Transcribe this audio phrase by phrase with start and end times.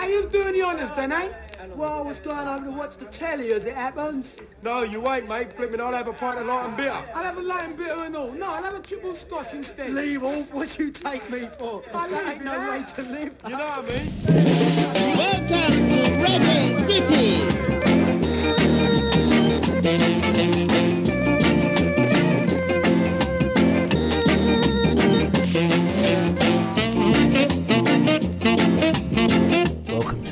[0.00, 1.28] How you doing the honest then, eh?
[1.76, 4.40] Well, I was going home to watch the telly as it happens.
[4.62, 5.52] No, you ain't, mate.
[5.52, 7.04] Flipping, I'll have a pint of light and bitter.
[7.14, 8.32] I'll have a light and bitter and all.
[8.32, 9.92] No, I'll have a triple scotch instead.
[9.92, 11.82] Leave off what you take me for.
[11.92, 13.34] I that leave ain't no way to live.
[13.44, 14.08] You know what I mean?
[15.18, 17.49] Welcome to Reggae City.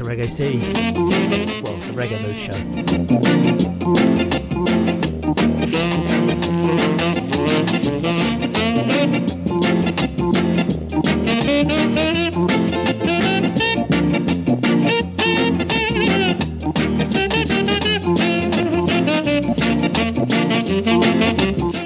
[0.09, 0.59] Reggae City.
[1.63, 2.55] Well, the Reggae Mood Show.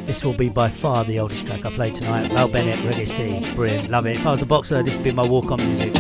[0.07, 2.30] This will be by far the oldest track I play tonight.
[2.30, 3.52] Val Bennett, Reggae City.
[3.57, 4.16] Brilliant, love it.
[4.16, 5.93] If I was a boxer, this would be my walk on music.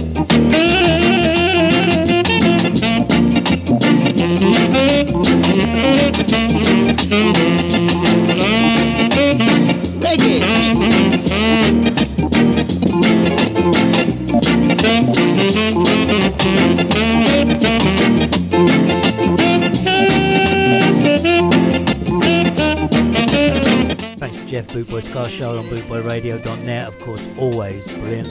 [24.18, 28.28] Thanks to Jeff Bootboy Ska Show on bootboyradio.net, of course, always brilliant.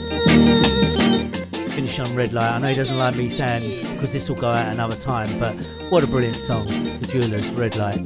[1.73, 2.51] Finish on Red Light.
[2.51, 5.55] I know he doesn't like me saying because this will go out another time, but
[5.91, 6.65] what a brilliant song.
[6.67, 7.97] The Jewelers, Red Light.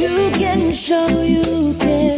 [0.00, 2.16] You can show you care.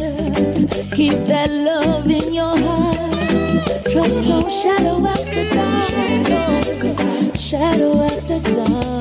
[0.95, 3.85] Keep that love in your heart.
[3.91, 5.91] Trust no shadow after dark.
[6.29, 8.98] No shadow after dark.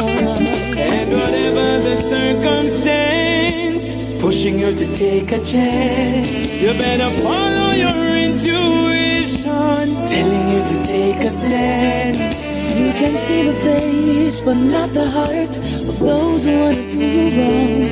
[1.97, 6.53] And circumstance, pushing you to take a chance.
[6.53, 12.35] You better follow your intuition, telling you to take a stand.
[12.77, 16.99] You can see the face, but not the heart of those who want to do
[16.99, 17.85] you wrong.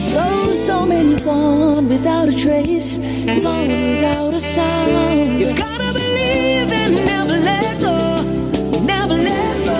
[0.00, 2.98] So, so many gone without a trace,
[3.44, 5.38] gone without a sound.
[5.38, 8.22] You gotta believe and never let go,
[8.82, 9.76] never let go.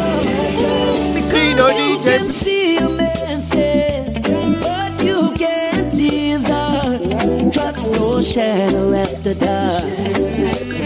[0.63, 2.56] Ooh, because you can see
[8.37, 9.85] Shadow after dark.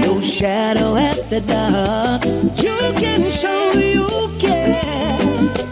[0.06, 2.25] No shadow after dark.
[2.62, 4.06] You can show you
[4.38, 5.19] care.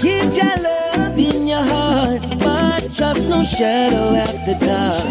[0.00, 2.20] Keep your love in your heart.
[2.40, 5.04] But trust no shadow after dark.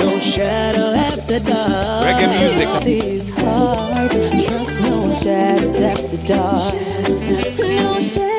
[0.00, 2.04] No shadow after dark.
[2.04, 3.02] Reggae music.
[3.02, 4.10] His heart.
[4.10, 6.74] Trust no shadows after dark.
[7.60, 8.29] No shadows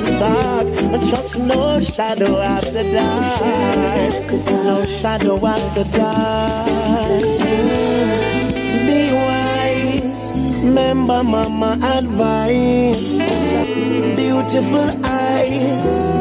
[0.00, 0.66] them talk.
[0.90, 4.30] But trust no shadow after dark.
[4.64, 6.66] No shadow after dark.
[8.86, 13.18] Be wise, remember mama advice.
[14.16, 16.16] Beautiful eyes,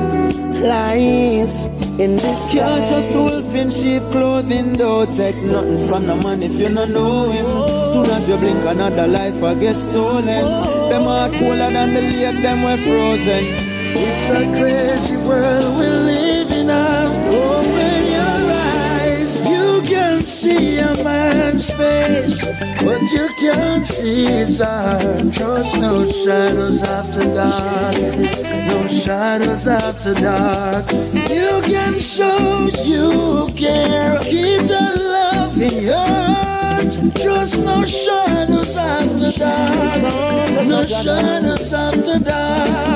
[0.60, 6.42] lies in this Can't trust wolf in sheep clothing Don't take nothing from the man
[6.42, 7.46] if you don't know him
[7.92, 10.24] Soon as you blink another life I get stolen
[10.90, 16.50] Them heart colder than the lake, them were frozen It's a crazy world we live
[17.30, 22.46] Open your eyes You can see a man's face
[22.84, 24.46] What you can't see.
[25.32, 27.96] Trust no shadows after dark.
[28.68, 30.92] No shadows after dark.
[31.30, 33.48] You can show you.
[33.56, 37.16] Keep the love in your heart.
[37.16, 40.68] Trust no shadows after dark.
[40.68, 42.89] No shadows after dark.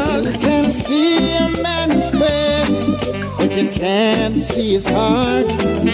[0.74, 5.48] See a man's face but you can't see his heart.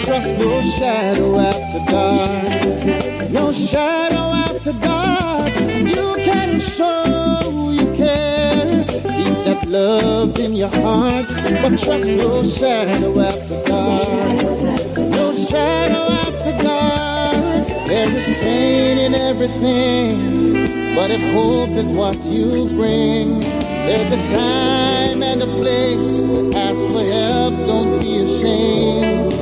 [0.04, 3.30] Trust no shadow after dark.
[3.30, 5.52] No shadow after dark.
[5.68, 8.84] You can show you care.
[8.86, 11.26] Keep that love in your heart.
[11.60, 14.96] But trust no shadow after dark.
[14.96, 17.66] No shadow after dark.
[17.86, 20.94] There is pain in everything.
[20.94, 23.59] But if hope is what you bring,
[23.90, 27.54] there's a time and a place to ask for help.
[27.66, 29.32] Don't be ashamed.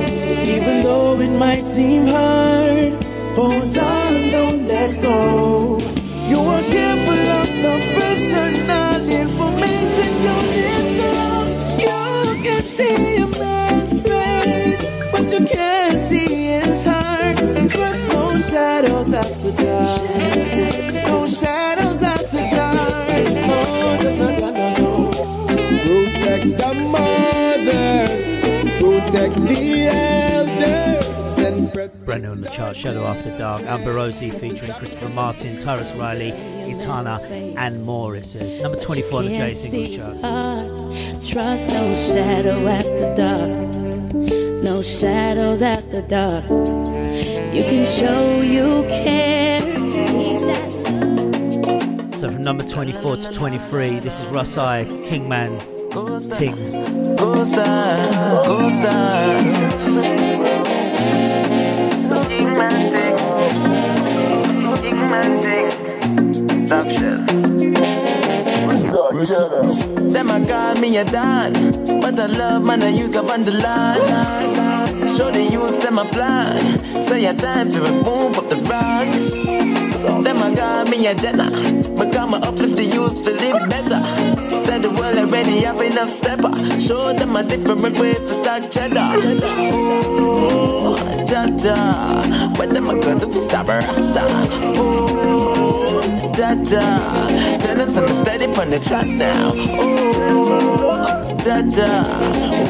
[0.55, 2.97] Even though it might seem hard,
[3.37, 5.77] oh, hold on, don't let go.
[6.31, 11.55] You are careful of the personal information you disclose.
[11.85, 12.01] You
[12.45, 17.37] can see a man's face, but you can't see his heart.
[17.69, 20.08] Trust no shadows after dark.
[32.59, 36.33] Chart, Shadow After Dark, Amber Rosie featuring Christopher Martin, Tarrus Riley,
[36.69, 37.17] Etana,
[37.57, 38.17] and more.
[38.17, 40.17] It says number 24 on the J singles chart.
[41.25, 43.49] Trust no shadow after dark.
[44.61, 46.43] No shadows after dark.
[47.55, 49.61] You can show you care.
[52.11, 55.57] So from number 24 to 23, this is Russ I, Kingman,
[56.37, 56.55] Ting.
[57.15, 57.95] Go star,
[66.69, 67.25] Top shelf.
[70.13, 71.51] Them a call me a don,
[71.99, 73.97] but I love man I use up on the line.
[75.09, 76.45] Show the use them a plan,
[77.01, 79.33] say a time for remove up the rocks.
[80.21, 81.49] Them a call me a Jenna,
[81.97, 83.99] but come uplift the youth to live better.
[84.53, 86.53] Said the world already have enough stepper.
[86.77, 89.09] Show them a different way to stack cheddar.
[89.73, 90.93] Ooh,
[91.25, 91.73] Jaja,
[92.59, 94.21] but them a go to stop a rasta.
[94.77, 95.78] Ooh,
[96.39, 96.79] Jaja,
[97.59, 99.51] tell them some steady on the track now.
[99.75, 100.95] Ooh,
[101.35, 101.83] Jaja,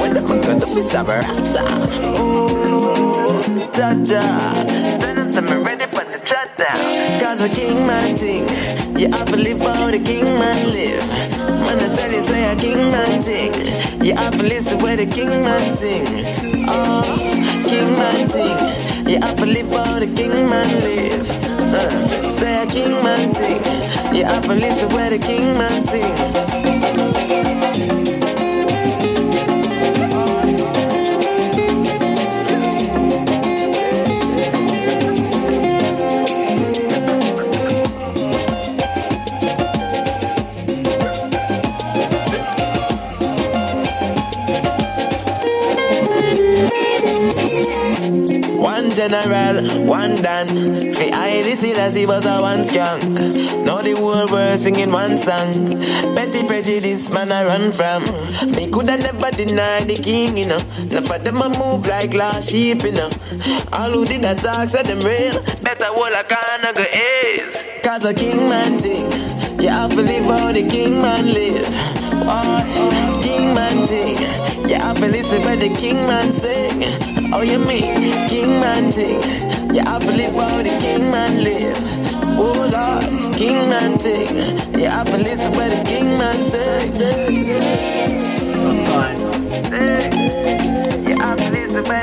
[0.02, 1.62] when them a go to stop a rasta.
[2.18, 3.30] Ooh,
[3.70, 4.26] Jaja,
[4.98, 6.74] tell them some ready on the track now.
[7.22, 8.42] Cause a king man thing,
[9.14, 11.06] have to live how the king man live.
[11.62, 13.54] Man, I tell you, say a king man thing.
[14.04, 16.08] You have to listen where the king man sing.
[16.68, 17.06] Oh,
[17.70, 18.90] king man thing.
[19.22, 21.59] Have to live how the king man live.
[21.80, 21.90] Uh,
[22.30, 23.62] say a king man thing.
[24.14, 27.49] You have to listen where the king man sing.
[49.00, 49.56] General,
[49.88, 50.44] one Dan.
[50.92, 53.00] For I as he was a one skunk.
[53.64, 55.56] Now the whole world singing one song.
[56.20, 58.04] Petty prejudice man I run from.
[58.60, 60.60] Me coulda never deny the king, you know.
[60.92, 63.08] Now for them I move like lost sheep, you know.
[63.72, 65.40] All who did that talk said them real.
[65.64, 67.56] Better hold a can go is.
[67.80, 69.08] Cause a king man thing.
[69.64, 71.64] You have to live how the king man live.
[72.28, 72.68] Why?
[73.24, 74.20] King man thing.
[74.68, 77.19] You have to listen where the king man sing.
[77.40, 79.16] Oh, you mean king man thing?
[79.74, 81.80] You have to live how the king man live.
[82.38, 84.28] Oh Lord, king man thing.
[84.78, 86.92] You have to listen where the king man how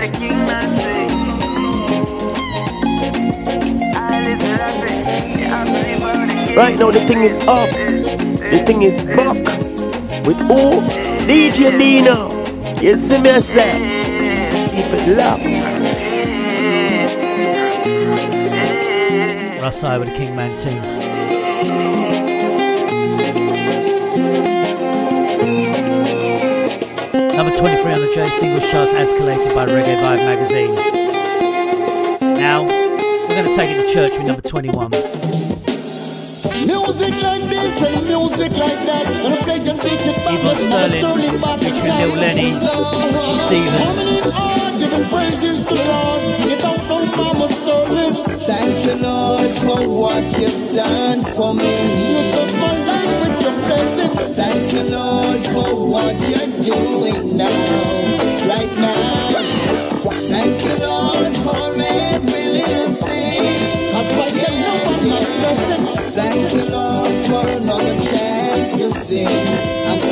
[0.09, 0.38] king
[6.57, 7.69] Right now the thing is up.
[7.71, 9.37] The thing is back.
[10.26, 10.81] With who?
[11.28, 12.25] DJ Dino.
[12.81, 13.96] You see me I say.
[14.87, 15.43] Keep it locked.
[19.61, 20.81] Russ I with the Kingman team.
[27.37, 30.75] Number 23 on the J singles charts as collated by Reggae Vibe magazine.
[32.35, 34.90] Now, we're going to take it to church with number 21.
[36.64, 39.07] Music like this and music like that.
[39.25, 40.38] And a plate and pick it back.
[40.38, 44.65] Yvonne Sterling, Sterling, Sterling featuring Lil Lenny, Richie Stephens
[45.11, 46.23] praises to Lord.
[46.31, 47.07] Sing it out on
[48.47, 51.67] Thank you, Lord, for what you've done for me.
[51.67, 54.37] You touched my life with your presence.
[54.37, 59.31] Thank you, Lord, for what you're doing now, right now.
[60.31, 63.91] Thank you, Lord, for every little thing.
[63.91, 65.85] That's why you know I'm not stressing.
[66.15, 70.05] Thank you, Lord, for another chance to sing.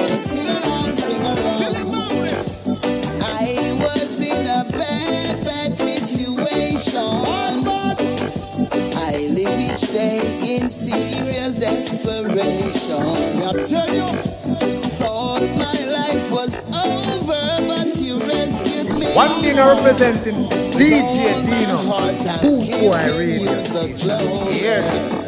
[10.56, 13.02] In serious desperation.
[13.42, 14.06] I tell you,
[14.98, 19.06] thought my life was over, but you rescued me.
[19.14, 20.46] One thing representing
[20.78, 23.52] DJ Dino, Boy Radio.
[24.52, 24.82] Here,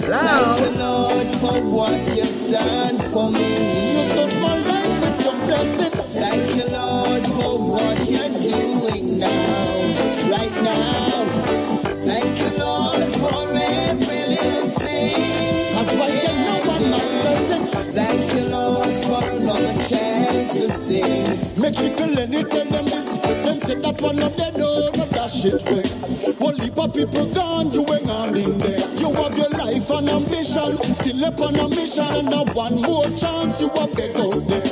[0.07, 3.99] Thank you, Lord, for what you've done for me.
[3.99, 5.96] You touch my life with your blessing.
[22.17, 23.19] Little tell them this.
[23.21, 25.85] Them say that one of them don't dash it way.
[26.41, 28.89] One heap of people gone, you ain't on in there.
[28.97, 33.05] You have your life and ambition, still up on a mission, and now one more
[33.13, 34.65] chance you are beg out there.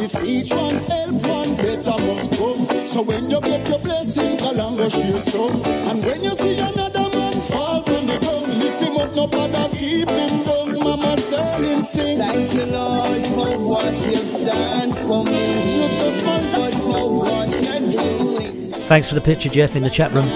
[0.00, 2.64] If each one help, one better must come.
[2.88, 5.60] So when you get your blessing, Kalanga share some.
[5.92, 9.68] And when you see another man fall from the ground, lift him up, no bother
[9.76, 10.57] keep him down.
[10.78, 12.18] Mama Sterling sing.
[12.18, 15.42] Thank you, Lord, for what you've done for me.
[15.76, 18.72] You touch my Lord, for what you're doing.
[18.88, 20.28] Thanks for the picture, Jeff, in the chat room.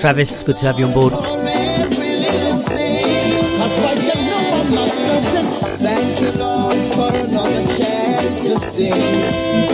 [0.00, 1.12] Travis, it's good to have you on board.
[1.12, 3.58] For every little thing.
[3.58, 5.48] Cause right now I'm not stressing.
[5.82, 8.94] Thank you, Lord, for another chance to sing.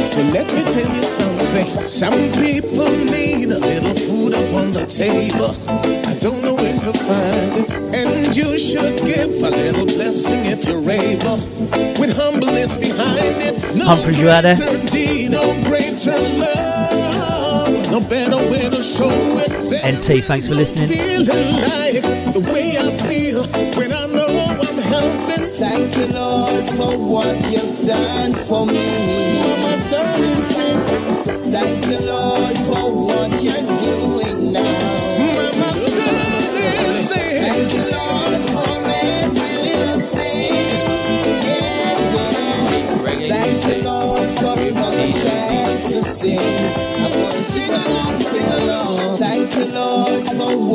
[0.07, 1.67] So let me tell you something.
[1.87, 5.94] Some people need a little food up on the table.
[6.21, 7.73] Don't know where to find it.
[7.95, 11.39] And you should give a little blessing if you're able.
[12.01, 13.77] With humbleness behind it.
[13.77, 14.57] No Humphrey, you out there?
[14.57, 17.91] greater deed, no greater love.
[17.91, 19.53] No better way to show it.
[19.85, 20.89] NT, thanks for listening.
[20.89, 23.45] The way I feel
[23.79, 24.27] when I know
[24.61, 25.51] I'm helping.
[25.57, 29.24] Thank you, Lord, for what you've done for me.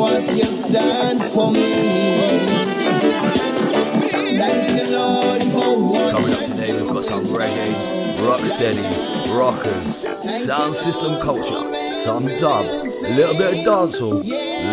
[0.00, 1.70] What you've done for me.
[4.40, 7.74] Thank you, Lord, for what Coming up today, we've got some reggae,
[8.24, 8.80] rocksteady,
[9.38, 10.00] rockers,
[10.46, 11.60] sound system culture,
[11.98, 14.24] some dub, a little bit of dancehall,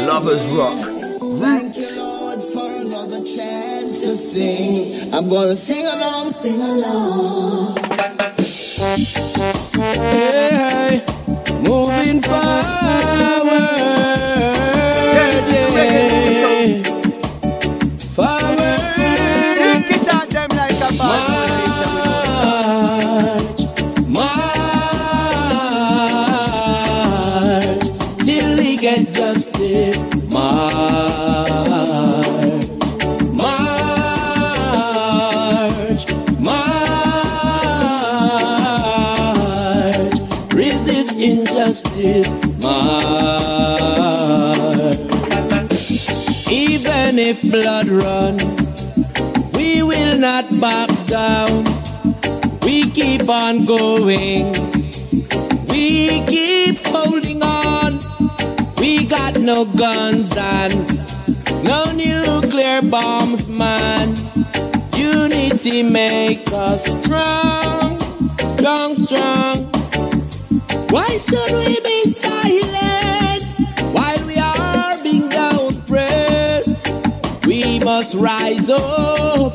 [0.08, 0.80] lovers rock,
[1.40, 5.14] Thank you, Lord, for another chance to sing.
[5.14, 7.87] I'm gonna sing along, sing along.
[47.98, 48.38] Run,
[49.54, 51.64] we will not back down.
[52.64, 54.52] We keep on going.
[55.70, 58.00] We keep holding on.
[58.78, 60.74] We got no guns and
[61.64, 64.16] no nuclear bombs, man.
[64.96, 68.00] Unity make us strong,
[68.58, 69.58] strong, strong.
[70.90, 71.97] Why should we be
[78.08, 79.54] must rise up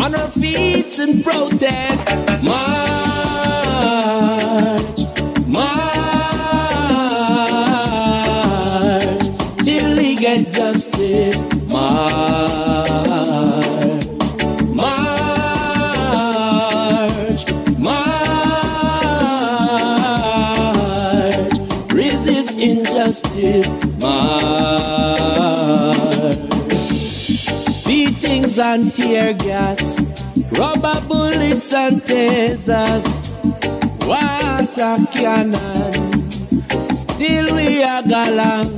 [0.00, 2.06] on our feet and protest.
[2.42, 3.11] March,
[31.90, 33.22] tasers,
[35.10, 36.12] cannon.
[36.90, 38.72] Still we are galang,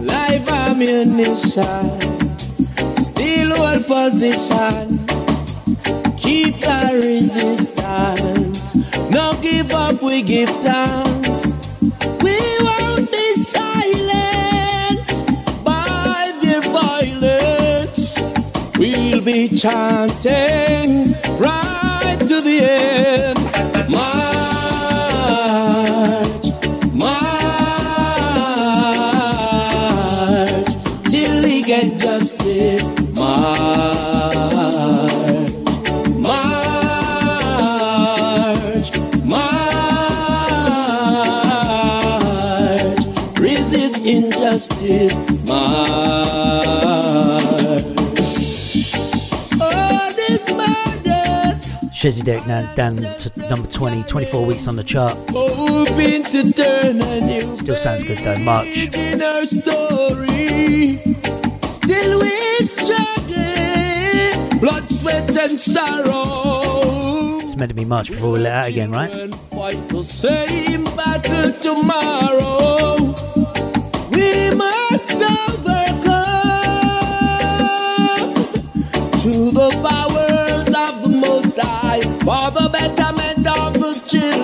[0.00, 1.86] live ammunition.
[2.96, 4.98] Still hold position,
[6.16, 8.74] keep the resistance.
[9.10, 11.56] No give up, we give thanks.
[12.22, 15.20] We won't be silenced
[15.64, 18.18] by their violence.
[18.78, 21.03] We'll be chanting
[44.84, 45.48] injustice.
[45.48, 45.94] March.
[50.16, 51.58] This murder.
[51.92, 55.16] Shezzy Deck now down to number 20, 24 weeks on the chart.
[55.30, 58.88] Hoping to turn a new Still sounds good though, March.
[58.94, 60.96] in our story.
[61.62, 62.30] Still we
[62.64, 67.40] struggle, blood, sweat, and sorrow.
[67.40, 69.10] It's meant to be March before we let out again, right?
[69.50, 73.14] Fight the same battle tomorrow.
[74.14, 76.04] We must overcome
[79.22, 84.43] to the powers of the Most High for the betterment of the children.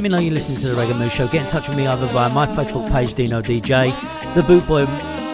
[0.00, 1.28] Let me know you're listening to the Reggae Mood Show.
[1.28, 3.92] Get in touch with me either via my Facebook page, Dino DJ,
[4.34, 4.86] the Boot Boy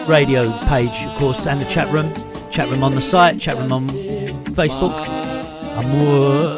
[0.09, 2.13] Radio page, of course, and the chat room.
[2.51, 4.91] Chat room on the site, chat room on Facebook.
[5.77, 6.57] Amour.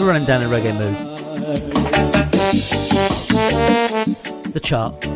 [0.00, 0.96] We're running down a reggae mood.
[4.54, 5.15] The chart.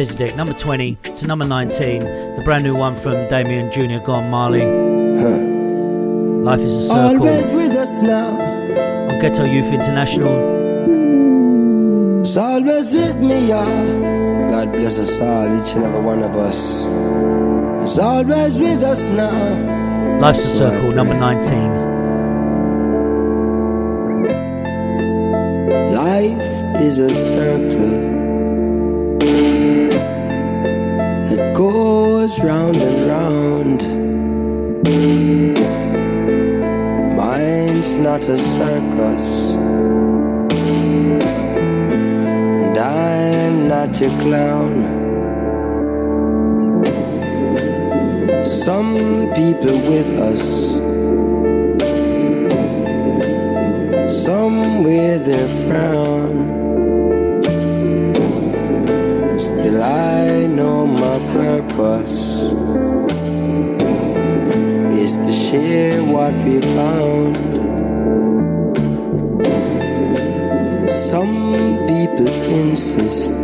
[0.00, 2.02] Number 20 to number 19.
[2.36, 4.02] The brand new one from Damian Jr.
[4.02, 4.64] Gong Marley.
[6.42, 7.18] Life is a circle.
[7.18, 8.30] Always with us now.
[9.10, 10.32] On Ghetto Youth International.
[12.22, 14.48] It's always with me, yeah.
[14.48, 16.86] God bless us all, each and every one of us.
[17.82, 20.18] It's always with us now.
[20.18, 21.74] Life's a circle, number 19.
[25.92, 28.19] Life is a circle
[32.30, 33.82] goes round and round.
[37.16, 39.54] Mine's not a circus,
[42.64, 44.84] and I'm not your clown.
[48.42, 50.78] Some people with us.
[54.24, 56.60] Some wear their frown.
[59.38, 62.19] Still, I know my purpose
[65.50, 67.34] share what we found.
[70.88, 71.34] Some
[71.90, 72.28] people
[72.62, 73.34] insist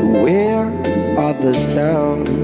[0.00, 0.64] to wear
[1.18, 2.41] others down.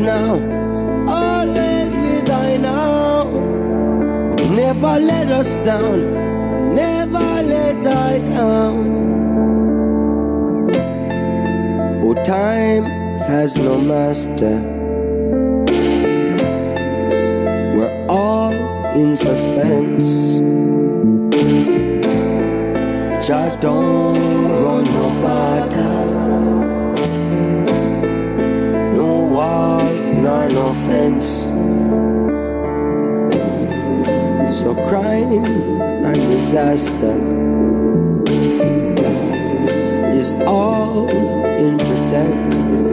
[0.00, 0.34] Now,
[1.08, 3.24] always with I now.
[4.62, 8.76] Never let us down, never let I down.
[12.04, 12.84] Oh, time
[13.30, 14.58] has no master.
[17.74, 18.52] We're all
[19.00, 20.38] in suspense.
[23.26, 24.21] Jah don't
[30.92, 31.30] fence.
[34.58, 35.46] So crime
[36.08, 37.16] and disaster
[40.20, 41.08] is all
[41.64, 42.84] in pretense.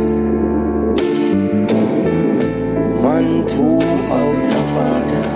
[3.03, 3.81] Man too
[4.19, 5.27] out of order.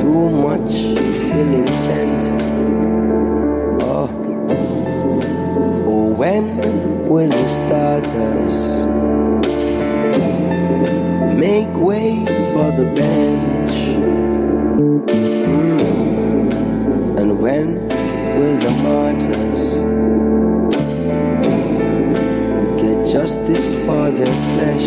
[0.00, 0.72] Too much
[1.38, 2.20] ill intent.
[3.82, 4.08] Oh,
[5.92, 6.44] oh when
[7.08, 8.79] will it start starters
[11.40, 12.22] make way
[12.52, 13.72] for the bench?
[15.08, 16.50] Mm.
[17.18, 17.66] And when
[18.38, 19.80] will the martyrs
[22.82, 24.86] get justice for their flesh?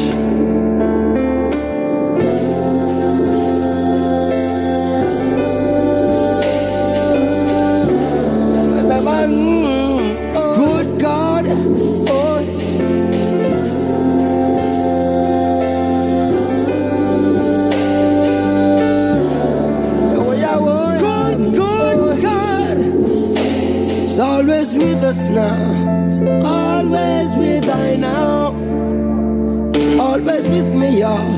[8.76, 9.62] Good
[25.13, 26.08] us now.
[26.08, 28.56] It's always with I now.
[29.76, 31.34] It's always with me, y'all.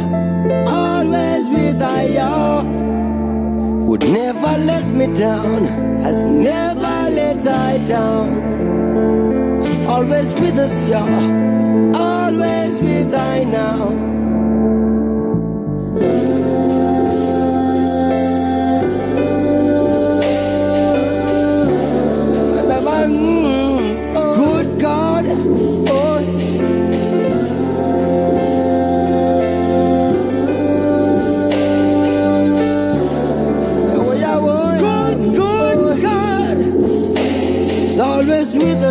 [0.82, 2.64] Always with I, y'all.
[3.88, 5.66] Would never let me down.
[6.06, 8.28] Has never let I down.
[9.58, 11.60] It's always with us, y'all.
[11.60, 14.05] It's always with I now.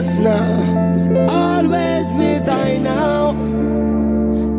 [0.05, 0.45] Now.
[1.31, 3.31] Always with I now.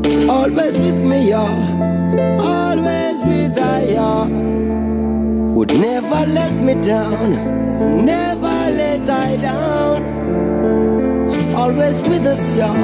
[0.04, 2.08] It's always with me, y'all.
[2.08, 4.28] It's always with I, y'all.
[5.56, 7.34] Would never let me down.
[7.68, 11.26] It's never let I down.
[11.26, 12.76] It's always with us, y'all.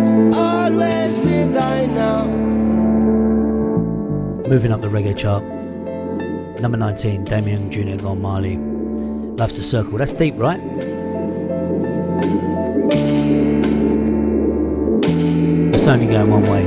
[0.00, 2.26] It's always with I now.
[4.46, 5.42] Moving up the reggae chart.
[6.60, 7.96] Number 19, Damian Jr.
[7.96, 8.58] Gong Marley.
[9.38, 9.96] Loves the Circle.
[9.96, 10.60] That's deep, right?
[15.80, 16.64] It's only going one way.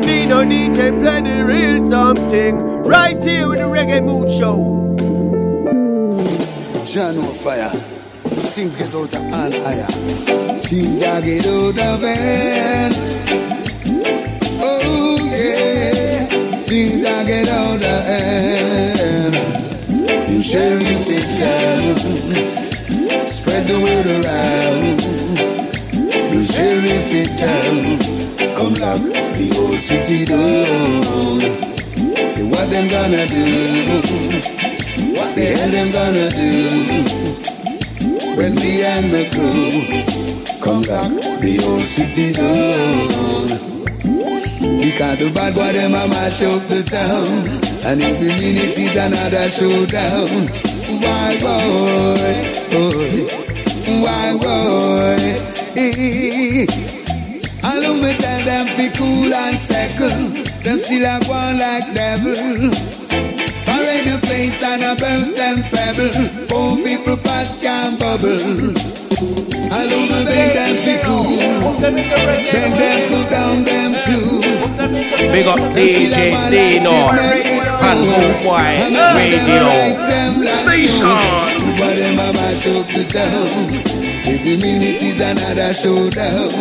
[0.00, 4.96] Dino DJ play the real something right here with the Reggae Mood Show.
[6.84, 7.70] John on fire.
[8.50, 9.86] Things get out of hand higher.
[10.62, 12.94] Things are get out of hand.
[14.60, 16.26] Oh yeah.
[16.66, 19.01] Things are get out of hand.
[20.42, 21.96] Share it down.
[23.26, 24.98] Spread the word around.
[26.34, 27.98] You share it down.
[28.56, 28.98] Come lock
[29.38, 31.40] the old city down.
[32.28, 33.44] Say what them gonna do?
[35.14, 36.50] What the hell them gonna do?
[38.36, 39.86] When me and my crew
[40.60, 43.31] come lock the old city down.
[45.02, 47.26] Because the bad boy them a mash up the town.
[47.90, 50.46] And every minute is another showdown.
[51.02, 52.22] Why boy,
[52.70, 53.10] boy,
[53.98, 55.18] why boy
[55.74, 56.70] eh.
[57.66, 60.38] Allow me tell them fi cool and settle.
[60.62, 62.70] Them still a go like devil.
[63.66, 66.46] Parade the place and a burst them pebble.
[66.46, 68.70] Poor people pot can bubble.
[69.66, 71.74] Allow me beg them fi cool.
[71.90, 74.31] Beg them put down them too
[74.62, 76.94] Big up DJ Dino
[77.82, 78.78] Home Boy
[79.18, 79.66] Radio
[80.46, 81.10] Station.
[84.24, 86.52] Every minute is another showdown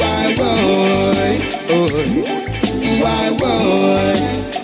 [0.00, 1.28] Why boy,
[1.76, 1.92] oh,
[3.04, 4.16] why boy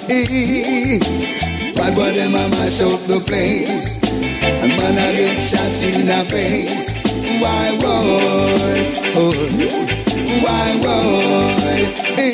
[0.08, 0.96] eh.
[1.76, 4.00] Bad boy them a mash up the place
[4.40, 6.96] And man a get shot in the face
[7.38, 8.80] Why boy,
[9.14, 10.72] oh, why
[11.68, 12.32] eh.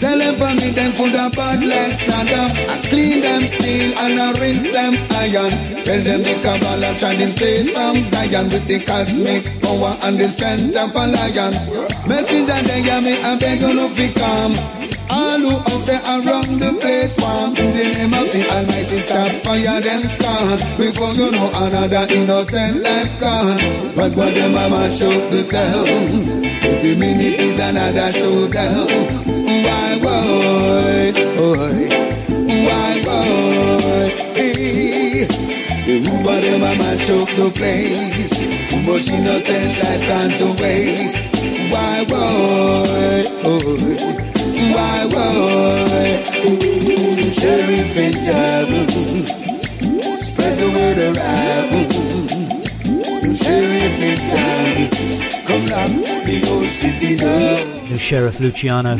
[0.00, 2.48] Tell them for me, them put a bad like Saddam.
[2.72, 5.52] I clean them steel and I rinse them iron.
[5.84, 10.76] Tell them the Kabbalah trading straight from Zion with the cosmic power and the strength
[10.80, 11.52] of a lion.
[12.08, 14.79] Messenger, they hear me, I beg you no fi come.
[15.10, 19.02] All who out there around the place warm In the name of the Almighty.
[19.02, 23.58] Stop fire them can Before you know another innocent life gone
[23.98, 26.46] But what them a mash up the town?
[26.62, 28.86] Every minute is another showdown.
[29.66, 31.78] Why boy, boy
[32.46, 34.14] Why boy?
[34.38, 35.26] Eh.
[35.90, 38.38] The them a mash up the place?
[38.70, 41.18] Too much innocent life gone to waste.
[41.72, 44.29] Why boy, boy
[45.06, 46.20] why boy?
[47.32, 47.64] Share
[48.24, 48.86] travel.
[50.18, 51.90] Spread the word around.
[53.34, 54.74] Sheriff in town.
[55.46, 55.90] Come lock
[56.26, 57.16] the old city.
[57.88, 58.90] New Sheriff Luciano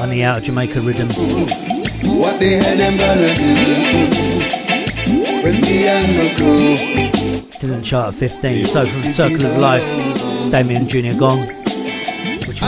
[0.00, 1.08] on the Out of Jamaica rhythm.
[2.18, 3.44] What the hell them gonna do?
[5.44, 6.76] When me and my crew.
[7.50, 8.66] Still in the chart at 15.
[8.66, 9.84] So from Circle of Life,
[10.50, 11.16] Damian Jr.
[11.18, 11.63] Gong,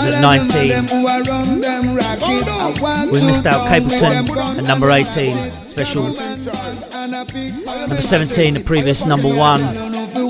[0.07, 0.71] which was at 19.
[3.11, 5.31] We missed out Capleton at number 18.
[5.65, 6.05] Special.
[7.89, 9.61] Number 17, the previous number one,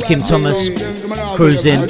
[0.02, 0.56] Kim Thomas,
[1.36, 1.80] Cruising.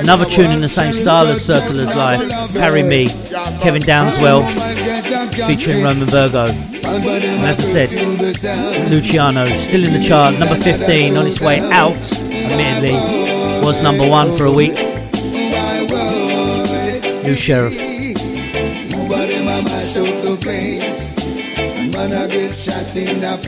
[0.00, 3.08] Another tune in the same style as Circle of Life, Carry Me,
[3.62, 4.42] Kevin Downswell,
[5.46, 6.44] featuring Romain Virgo.
[6.44, 7.90] And as I said,
[8.90, 12.94] Luciano still in the chart, number 15, on its way out, admittedly,
[13.64, 14.91] was number one for a week.
[17.22, 17.72] New Sheriff.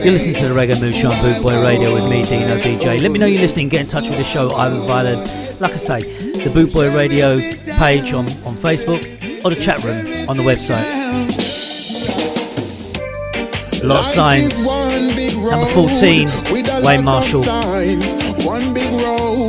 [0.05, 3.01] You listen to the Reggae Mood Show on Boot Boy Radio with me, Dino DJ.
[3.01, 3.67] Let me know you're listening.
[3.69, 6.95] Get in touch with the show either via, the, like I say, the Boot Boy
[6.95, 7.37] Radio
[7.77, 9.03] page on, on Facebook
[9.43, 10.85] or the chat room on the website.
[13.83, 14.65] A lot of signs.
[15.37, 16.29] Number 14,
[16.83, 17.43] Wayne Marshall.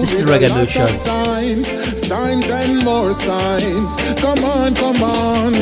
[0.06, 0.86] This Reggae.
[0.86, 3.96] Signs, signs and more signs.
[4.20, 5.52] Come on, come on.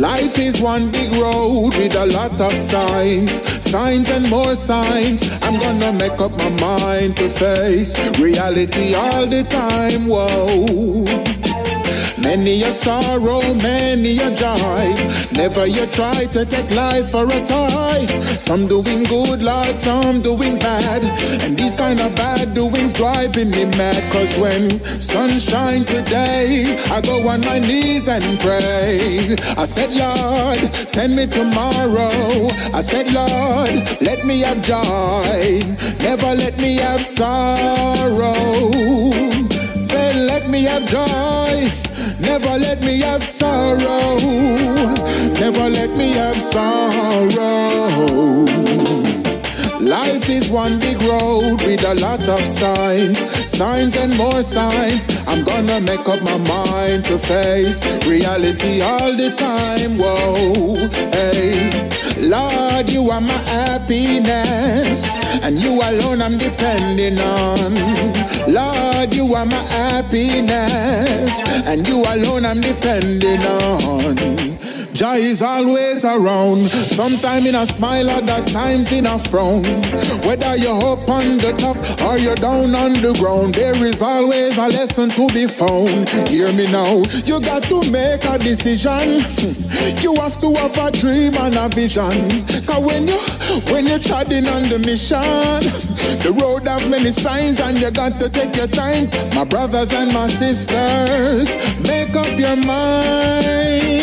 [0.00, 5.32] Life is one big road with a lot of signs, signs and more signs.
[5.42, 10.06] I'm gonna make up my mind to face reality all the time.
[10.06, 11.29] Whoa.
[12.22, 14.94] Many a sorrow, many a joy.
[15.32, 18.06] Never you try to take life for a toy.
[18.36, 21.02] Some doing good, Lord, some doing bad.
[21.42, 24.02] And these kind of bad doings driving me mad.
[24.12, 24.68] Cause when
[25.00, 29.34] sunshine today, I go on my knees and pray.
[29.56, 32.48] I said, Lord, send me tomorrow.
[32.74, 35.60] I said, Lord, let me have joy.
[36.02, 38.34] Never let me have sorrow.
[39.82, 41.89] Say, let me have joy.
[42.20, 44.16] Never let me have sorrow.
[45.40, 47.88] Never let me have sorrow.
[49.80, 53.18] Life is one big road with a lot of signs,
[53.50, 55.06] signs and more signs.
[55.26, 59.96] I'm gonna make up my mind to face reality all the time.
[59.96, 60.76] Whoa,
[61.16, 61.70] hey,
[62.28, 65.08] Lord, you are my happiness,
[65.42, 67.74] and you alone I'm depending on.
[68.52, 74.60] Lord, you are my happiness, and you alone I'm depending on.
[75.00, 76.68] Joy is always around.
[76.68, 79.64] Sometimes in a smile, other times in a frown.
[80.28, 84.58] Whether you're up on the top or you're down on the ground, there is always
[84.58, 86.06] a lesson to be found.
[86.28, 89.24] Hear me now, you got to make a decision.
[90.04, 92.12] You have to have a dream and a vision.
[92.68, 93.16] Cause when you
[93.72, 95.16] when you're treading on the mission,
[96.20, 99.08] the road have many signs and you got to take your time.
[99.34, 101.48] My brothers and my sisters,
[101.88, 104.00] make up your mind.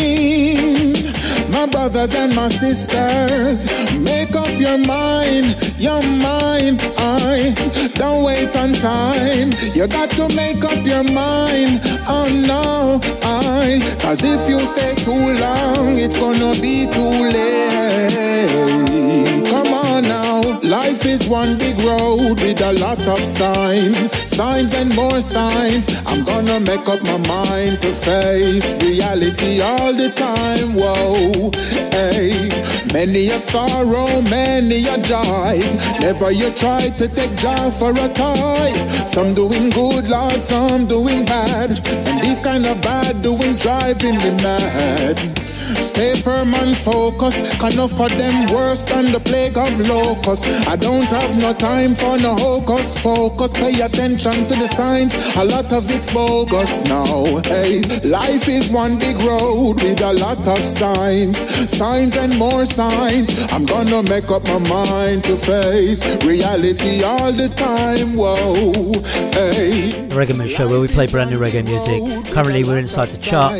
[1.50, 3.66] My brothers and my sisters,
[3.98, 6.80] make up your mind, your mind.
[6.98, 7.54] I
[7.94, 9.50] don't wait on time.
[9.74, 11.80] You got to make up your mind.
[12.06, 13.80] Oh no, I.
[14.00, 18.48] Cause if you stay too long, it's gonna be too late.
[19.50, 20.27] Come on now.
[20.64, 23.96] Life is one big road with a lot of signs,
[24.28, 25.86] signs and more signs.
[26.06, 30.74] I'm gonna make up my mind to face reality all the time.
[30.74, 31.50] Whoa,
[31.92, 32.50] hey,
[32.92, 35.60] many a sorrow, many a joy.
[36.00, 38.72] Never you try to take joy for a toy.
[39.06, 41.70] Some doing good, Lord, some doing bad,
[42.08, 45.38] and these kind of bad doings driving me mad.
[45.76, 47.36] Stay firm and focus.
[47.62, 50.47] Enough of them worse than the plague of locusts.
[50.66, 53.52] I don't have no time for no hocus pocus.
[53.54, 55.14] Pay attention to the signs.
[55.36, 57.40] A lot of it's bogus now.
[57.44, 61.38] Hey, life is one big road with a lot of signs.
[61.70, 63.30] Signs and more signs.
[63.52, 68.16] I'm gonna make up my mind to face reality all the time.
[68.16, 68.92] Whoa,
[69.32, 69.90] hey.
[70.08, 72.32] The Reggae Show, where we play brand new reggae music.
[72.32, 73.52] Currently, we're inside the chart.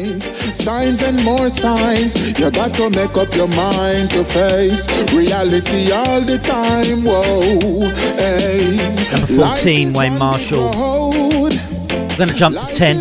[0.56, 2.38] Signs and more signs.
[2.38, 7.02] You got to make up your mind to face reality all the time time.
[7.02, 8.76] Whoa, hey.
[9.12, 10.70] Number 14, Wayne Marshall.
[10.70, 12.96] We're going to jump Life to 10.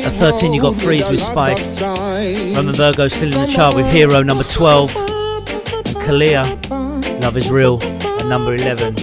[0.00, 1.80] At 13, you got Freeze with Spice.
[1.80, 4.94] Romain Virgo still in the chart with Hero, number 12.
[4.96, 6.44] And Kalia,
[7.22, 8.94] Love is Real, at number 11.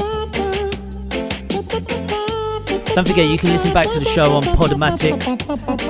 [2.95, 5.21] Don't forget, you can listen back to the show on Podomatic,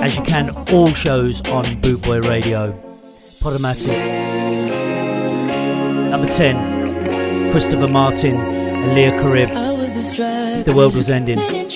[0.02, 2.74] as you can all shows on Bootboy Radio.
[3.42, 4.79] Podomatic.
[6.20, 9.48] Number 10, Christopher Martin and Leah Carib.
[9.48, 11.40] The, the world was ending.
[11.40, 11.70] Feel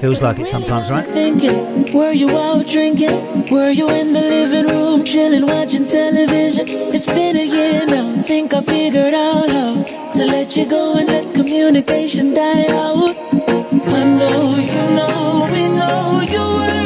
[0.00, 1.06] Feels like it sometimes, right?
[1.06, 3.44] Thinking, were you out drinking?
[3.52, 6.64] Were you in the living room chilling, watching television?
[6.66, 8.20] It's been a year now.
[8.22, 13.16] Think I figured out how to let you go and let communication die out.
[13.94, 16.42] I know you know we know you
[16.72, 16.77] were.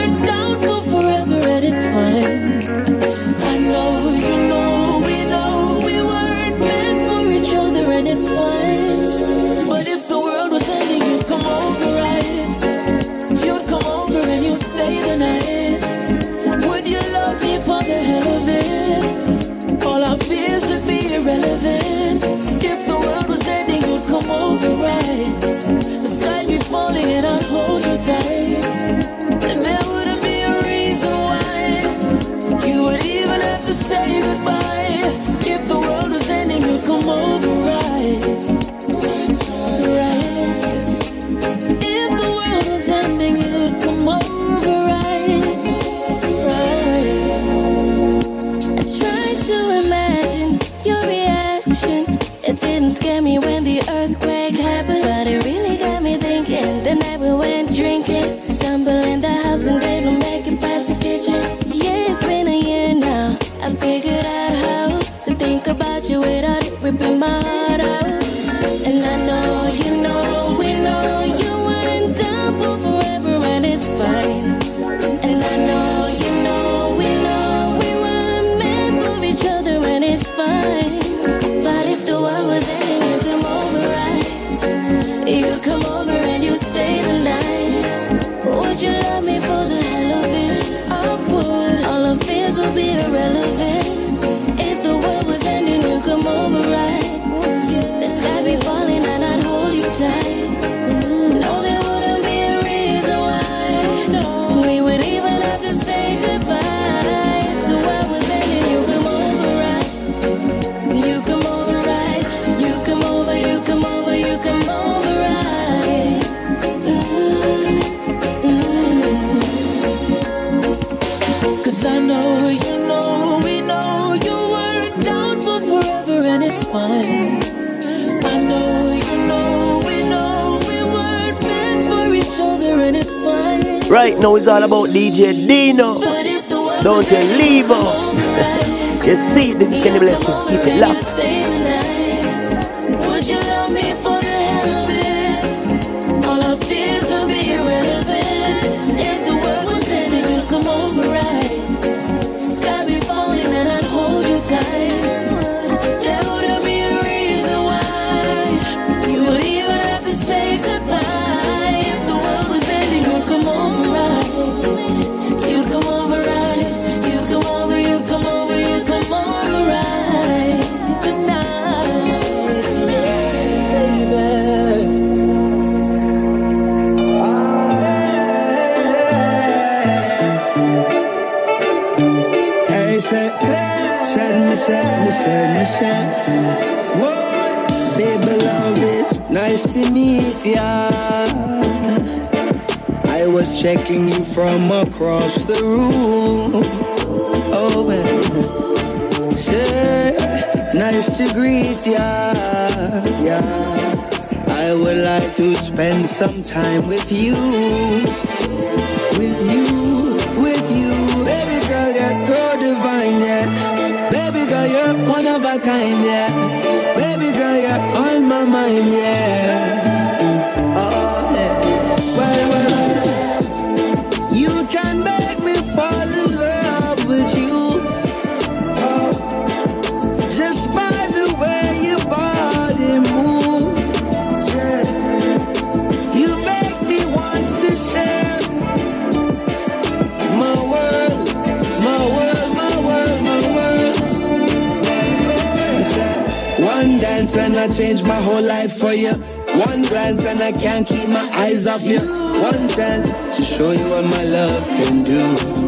[251.31, 252.01] eyes off you.
[252.43, 255.23] One chance to show you what my love can do.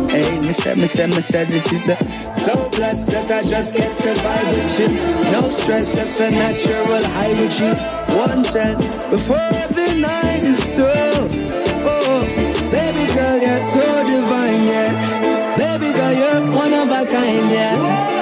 [0.08, 1.96] Hey, me said, me said, me said it is a
[2.44, 4.88] so blessed that I just get to vibe with you.
[5.32, 7.72] No stress, just a natural high with you.
[8.16, 11.24] One chance before the night is through.
[11.86, 12.20] Oh,
[12.70, 14.90] baby girl, you're so divine, yeah.
[15.56, 18.13] Baby girl, you're one of a kind, yeah.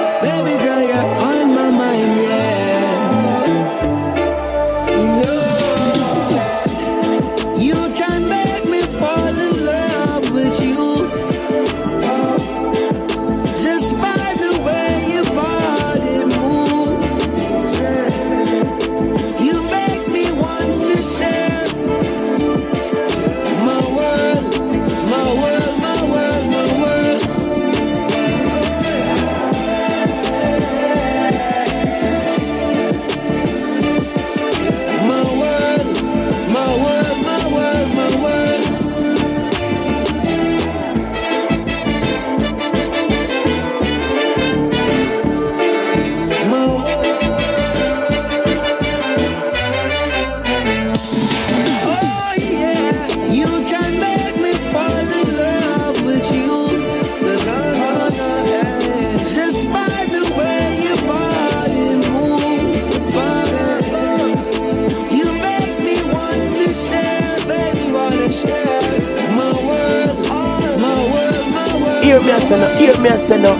[73.03, 73.53] Me, I say no.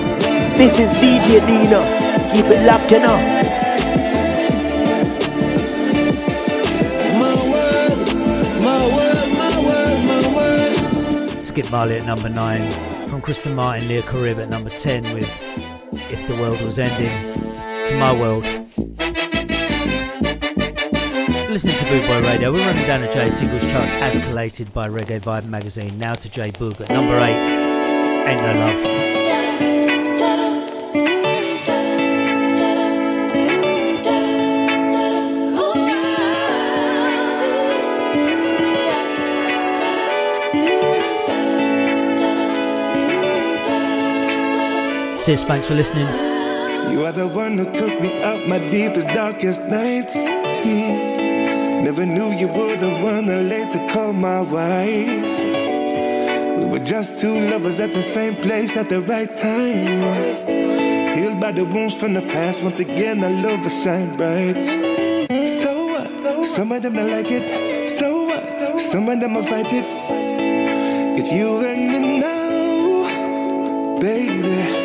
[0.55, 1.81] This is DJ Dino.
[2.33, 3.17] Keep it locked, you know.
[7.19, 7.97] My world,
[8.63, 11.41] my world, my world, my world.
[11.41, 12.71] Skip Marley at number 9.
[13.09, 15.29] From Kristen Martin, Leah Carib at number 10 with
[16.09, 17.11] If the World Was Ending.
[17.87, 18.45] To My World.
[21.49, 24.87] Listening to Boot Boy Radio, we're running down the J singles charts as collated by
[24.87, 25.99] Reggae Vibe magazine.
[25.99, 27.23] Now to J Boog at number 8.
[28.25, 29.12] Ain't No Love.
[45.23, 46.05] Sis, thanks for listening.
[46.91, 50.13] You are the one who took me up my deepest, darkest nights.
[50.15, 51.81] Hmm.
[51.81, 55.39] Never knew you were the one I later called my wife.
[56.59, 60.45] We were just two lovers at the same place at the right time.
[61.15, 62.61] Healed by the wounds from the past.
[62.61, 64.61] Once again, our love will shine bright.
[65.47, 66.45] So what?
[66.45, 67.87] Some of them don't like it.
[67.87, 68.77] So what?
[68.77, 69.85] Some of them will fight it.
[71.17, 74.82] It's you and me now, baby.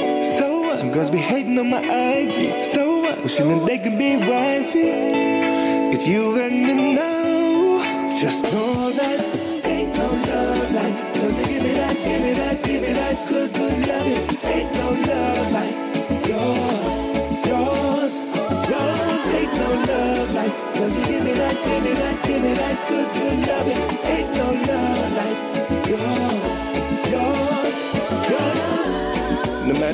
[0.98, 2.64] Girls be hating on my IG.
[2.64, 3.22] So what?
[3.22, 4.90] Wishing that they could be wifey.
[5.94, 8.18] It's you and me now.
[8.20, 9.27] Just know that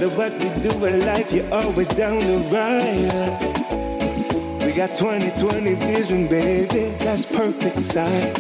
[0.05, 3.41] matter what we do in life, you're always down the ride.
[4.65, 6.95] We got 2020 vision, baby.
[6.99, 8.39] That's perfect sight.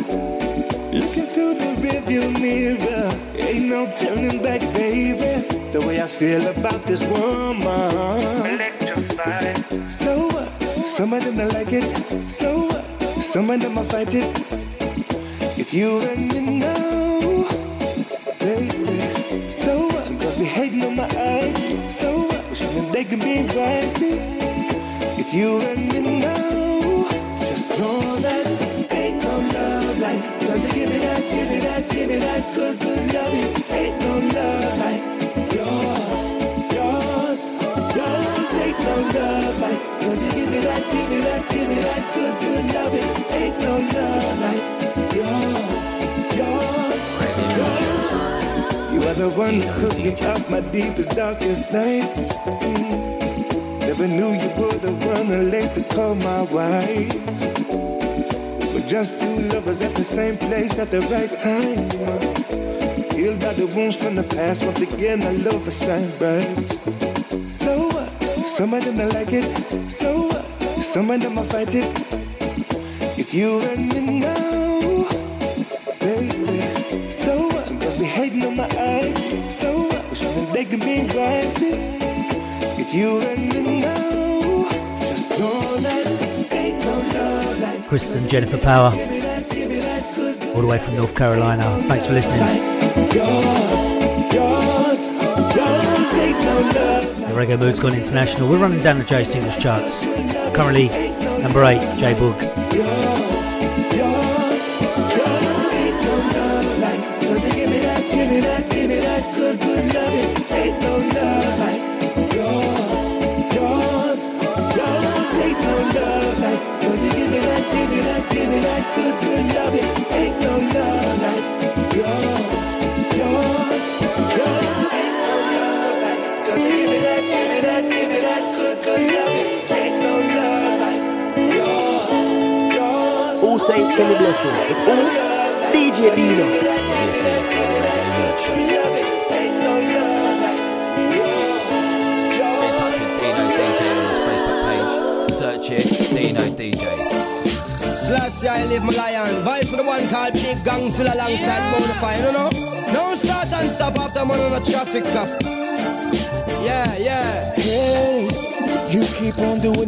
[0.93, 5.47] Looking through the rearview mirror, ain't no turning back, baby.
[5.71, 7.59] The way I feel about this woman.
[9.89, 10.62] So what?
[10.62, 12.31] Some of them don't like it.
[12.31, 13.03] So what?
[13.03, 14.55] Some of them will fight it.
[15.57, 16.74] It's you and me now,
[22.95, 24.15] they can be wifey.
[25.19, 27.09] It's you and me now.
[27.41, 28.47] Just know that
[28.93, 30.23] ain't no love like.
[30.39, 33.51] Cause you give me that, give me that, give me that good, good loving.
[33.75, 35.03] Ain't no love like
[35.59, 36.27] yours,
[36.77, 37.41] yours.
[38.63, 39.81] Ain't no love like.
[40.05, 43.11] You give me that, give me that, give me that good, good loving.
[43.35, 44.63] Ain't no love like
[45.19, 45.87] yours,
[46.39, 47.03] yours,
[47.83, 48.35] yours.
[48.95, 52.84] You are the one who took me out my deepest, darkest nights.
[53.97, 57.15] Never knew you were the one I later called my wife.
[58.75, 61.89] We're just two lovers at the same place at the right time.
[63.15, 64.65] Healed by the wounds from the past.
[64.65, 66.67] Once again, our love will shine bright.
[67.49, 68.21] So what?
[68.21, 69.47] Some of them don't like it.
[69.89, 70.45] So what?
[70.61, 71.87] Some of them will fight it.
[73.17, 75.07] It's you and me now,
[76.01, 77.09] baby.
[77.09, 77.67] So what?
[77.67, 79.49] Some girls be hating on my IG.
[79.49, 80.03] So what?
[80.11, 81.95] That they be wifey.
[82.77, 83.34] It's you and
[87.95, 91.63] Chris and Jennifer Power, all the way from North Carolina.
[91.87, 92.41] Thanks for listening.
[97.21, 98.49] The Reggae Mood's gone international.
[98.49, 100.03] We're running down the J singles charts.
[100.57, 100.89] Currently,
[101.41, 102.54] number 8, J Boog.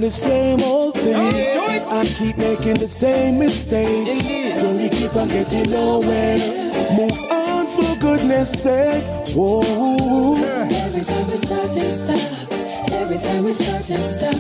[0.07, 1.17] The same old thing.
[1.17, 4.55] I keep making the same mistakes.
[4.55, 6.39] So we keep on getting nowhere.
[6.95, 9.03] Move on for goodness sake.
[9.35, 9.63] Whoa.
[10.71, 12.23] Every time we start and stop.
[12.93, 14.37] Every time we start and stop.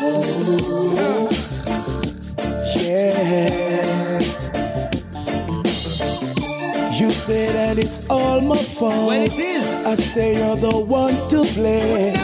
[0.00, 1.28] Whoa.
[2.80, 4.18] Yeah.
[6.96, 9.08] You say that it's all my fault.
[9.08, 9.86] Well, it is.
[9.86, 12.14] I say you're the one to blame.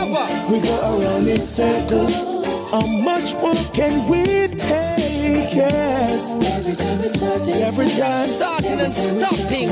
[0.50, 2.33] We go around in circles.
[2.74, 5.54] How much more can we take?
[5.54, 6.34] Yes.
[6.34, 8.10] Every time we start and Every stop.
[8.10, 8.26] time.
[8.26, 9.70] Starting and stopping.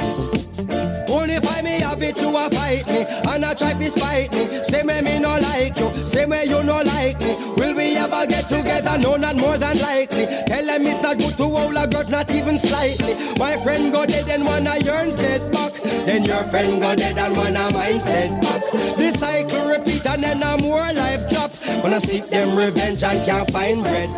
[1.11, 4.47] Only find me have it to a fight me And I try to spite me
[4.63, 8.25] Say me me no like you Say me you no like me Will we ever
[8.27, 8.97] get together?
[8.99, 12.29] No, not more than likely Tell them it's not good to hold a grudge Not
[12.31, 15.76] even slightly My friend go dead and one of yours dead back
[16.07, 18.61] Then your friend go dead and one of dead back
[18.95, 21.51] The cycle repeat and then a more life drop
[21.83, 24.09] When I seek them revenge and can't find bread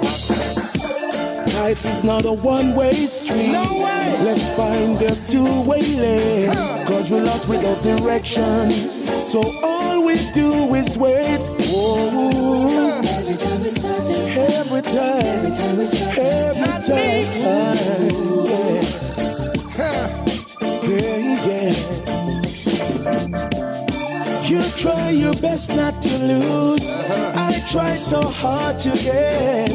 [1.59, 3.51] Life is not a one-way street.
[3.51, 4.23] No way.
[4.23, 6.49] Let's find a two-way lane.
[6.87, 8.71] Cause we lost without direction.
[9.19, 11.41] So all we do is wait.
[11.69, 13.01] Whoa.
[13.01, 14.07] Every time we start.
[14.07, 15.25] Every time.
[15.25, 18.68] Every time we start Every time.
[25.49, 26.95] Best not to lose.
[26.95, 27.47] Uh-huh.
[27.47, 29.69] I try so hard to get.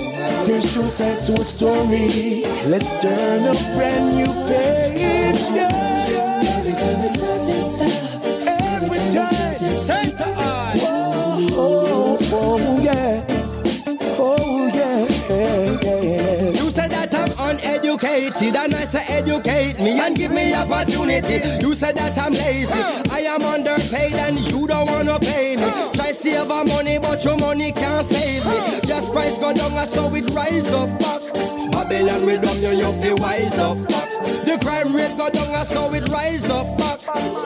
[0.47, 2.45] There's two sides to a story.
[2.71, 5.43] Let's turn a brand new page.
[5.51, 6.55] Yeah.
[6.57, 8.25] Every time we start and stop.
[8.47, 9.59] Every time.
[9.91, 13.25] Center eye Oh, oh, oh, yeah.
[14.17, 15.01] Oh, yeah.
[15.29, 16.51] yeah, yeah.
[16.51, 20.53] You said that I'm uneducated and I say educate me and give me
[20.85, 21.41] opportunity.
[21.65, 23.03] You said that I'm lazy, uh.
[23.11, 25.63] I am underpaid and you don't wanna pay me.
[25.65, 25.93] Uh.
[25.93, 28.57] Try save our money but your money can't save me.
[28.57, 28.81] Uh.
[28.87, 31.23] Gas price go down so it rise up back.
[31.73, 34.09] Babylon we dumb you, you feel wise up back.
[34.45, 37.01] The crime rate go down so it rise up back.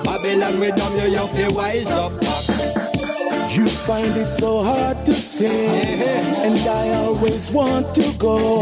[0.05, 2.78] Babylon we dumb you, you feel wise up back.
[3.51, 5.69] You find it so hard to stay,
[6.47, 8.61] and I always want to go,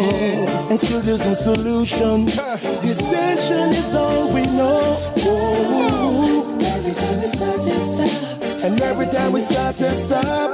[0.71, 2.27] and still there's no solution.
[2.27, 4.97] Dissension is all we know.
[5.27, 8.65] Oh, Every time we start and stop.
[8.65, 10.51] and every time we start to stop,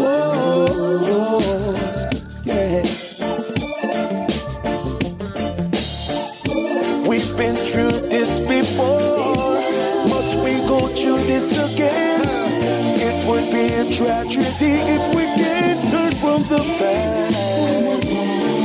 [0.00, 1.76] whoa,
[2.44, 2.82] yeah.
[7.08, 9.54] We've been through this before.
[10.08, 11.85] Must we go through this again?
[13.96, 18.12] Tragedy if we can't learn from the past.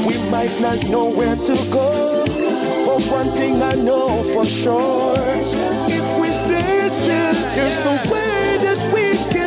[0.06, 2.26] We might not know where to go,
[2.86, 5.16] but one thing I know for sure:
[5.88, 9.41] if we stay still, there's no way that we can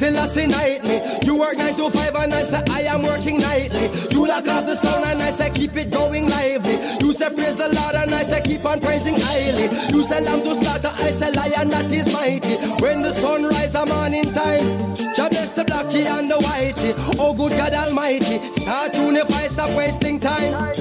[0.00, 0.96] Selassie knight me.
[1.28, 3.84] You work nine to five and I say I am working nightly.
[4.10, 6.80] You lock off the sound and I say keep it going lively.
[7.04, 9.68] You say praise the Lord and I say keep on praising highly.
[9.92, 12.56] You say lamb to slaughter, I say lion that is mighty.
[12.80, 14.64] When the sun rise, I'm on in time.
[15.12, 16.96] Jah bless the blackie and the whitey.
[17.20, 20.72] Oh good God Almighty, start unify, stop wasting time.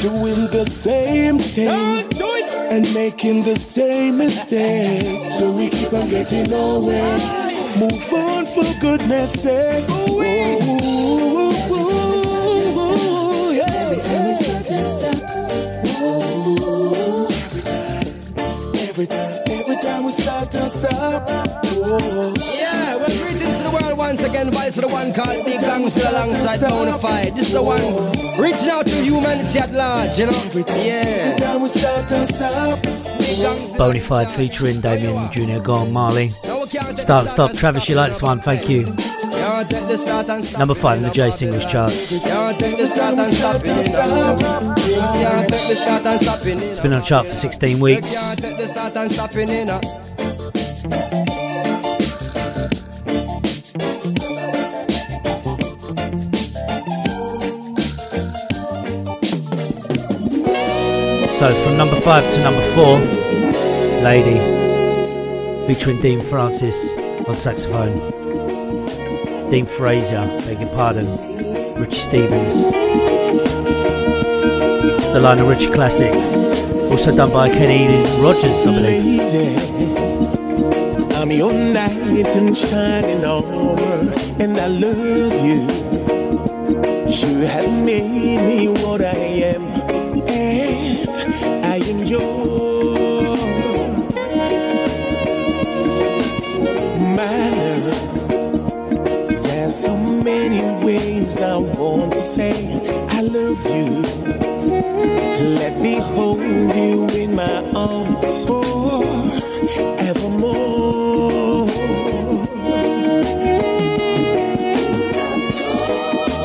[0.00, 2.54] doing the same thing Do it.
[2.72, 5.38] and making the same mistakes.
[5.38, 7.45] So we keep on getting nowhere.
[7.78, 9.84] Move on for goodness sake.
[9.90, 10.62] Ooh, ooh,
[11.70, 11.92] ooh,
[12.80, 13.52] ooh.
[13.52, 15.20] Every time we start and stop.
[18.88, 21.28] Every time, every time we start to stop.
[21.28, 22.32] Whoa.
[22.56, 24.50] Yeah, well, greetings to the world once again.
[24.52, 27.34] Vice of the one called Big Gang still alongside Bonafide.
[27.34, 27.82] This is the one
[28.40, 30.42] reaching out to humanity at large, you know?
[30.82, 31.28] Yeah.
[31.28, 32.95] Every time we start to stop.
[33.76, 35.60] Bonafide featuring Damian Jr.
[35.62, 36.28] Gong Marley.
[36.96, 37.52] Start, stop.
[37.54, 38.38] Travis, you like this one?
[38.38, 38.84] Thank you.
[40.58, 42.12] Number five in the J singles charts.
[46.68, 48.14] It's been on chart for 16 weeks.
[61.36, 62.98] So from number five to number four,
[64.06, 64.38] Lady,
[65.66, 66.92] featuring Dean Francis
[67.26, 67.98] on saxophone.
[69.50, 71.06] Dean Fraser, beg your pardon.
[71.76, 72.66] Richie Stephens.
[74.94, 76.14] It's the Lionel Richie classic,
[76.88, 79.22] also done by Kenny Rogers, I believe.
[81.16, 85.66] I'm your knight in shining armor, and I love you.
[87.10, 89.16] You have made me what I
[89.50, 89.64] am,
[90.28, 91.08] and
[91.64, 92.75] I am yours.
[97.16, 98.28] My love,
[99.42, 102.52] there's so many ways I want to say
[103.08, 104.02] I love you.
[105.54, 109.30] Let me hold you in my arms forevermore.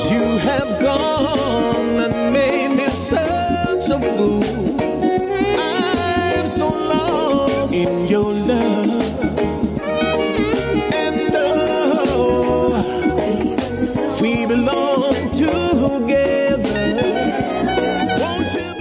[0.09, 4.60] You have gone and made me such a fool.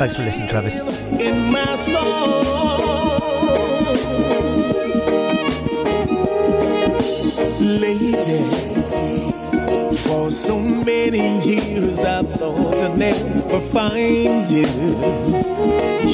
[0.01, 0.81] Thanks for listening, Travis.
[1.21, 2.41] in my song.
[7.61, 8.41] Lady,
[9.95, 14.65] for so many years I thought I'd never find you.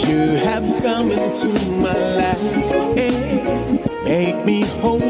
[0.09, 1.47] You have come into
[1.79, 5.06] my life and make me whole.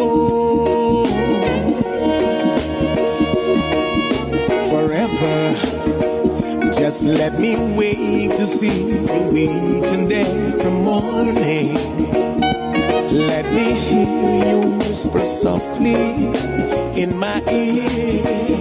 [6.96, 11.74] Just let me wait to see you each and every morning.
[13.10, 15.92] Let me hear you whisper softly
[17.02, 18.56] in my ear.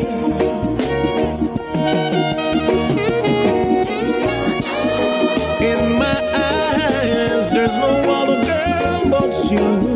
[5.72, 9.96] In my eyes, there's no other girl but you.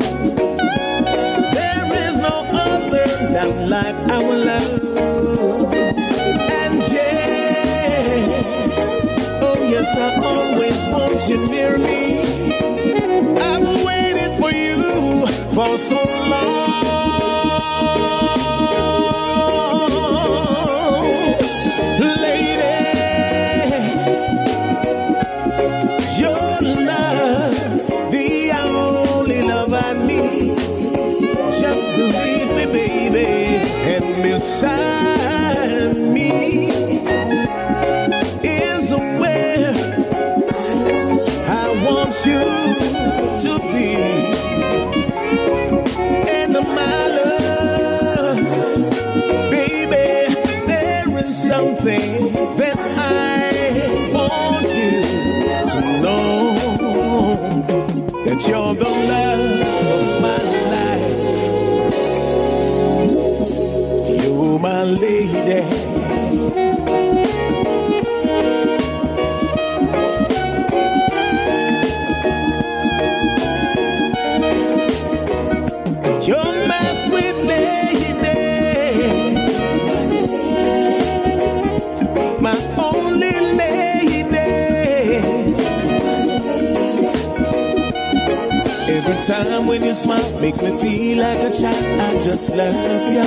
[1.57, 5.58] There is no other love like our love.
[9.79, 12.19] Yes, I always want you near me.
[13.39, 15.25] I've waited for you
[15.55, 15.95] for so
[16.29, 16.79] long.
[42.29, 42.43] You
[43.43, 43.91] to be.
[46.37, 48.41] And my love,
[49.51, 50.09] baby,
[50.67, 52.11] there is something
[52.59, 53.49] that I
[54.13, 54.95] want you
[55.73, 56.23] to know
[58.25, 59.48] that you're the love
[89.29, 91.99] time when you smile, makes me feel like a child.
[92.01, 93.25] I just love you.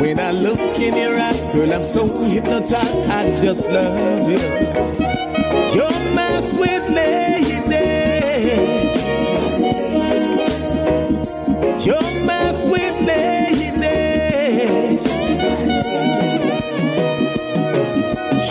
[0.00, 3.10] When I look in your eyes, girl, I'm so hypnotized.
[3.10, 4.38] I just love you.
[5.74, 7.90] You're my sweet lady.
[11.84, 13.70] You're my sweet lady.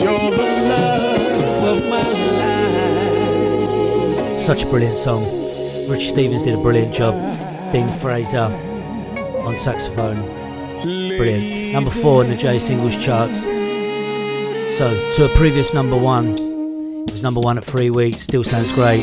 [0.01, 2.03] You're the love of my
[2.41, 4.39] life.
[4.39, 5.23] Such a brilliant song.
[5.89, 7.15] Rich Stephens did a brilliant job.
[7.73, 8.45] Dean Fraser
[9.45, 10.21] on saxophone.
[10.81, 11.73] Brilliant.
[11.73, 13.43] Number four in the J singles charts.
[14.77, 16.35] So, to a previous number one.
[16.37, 18.21] It was number one at three weeks.
[18.21, 19.01] Still sounds great.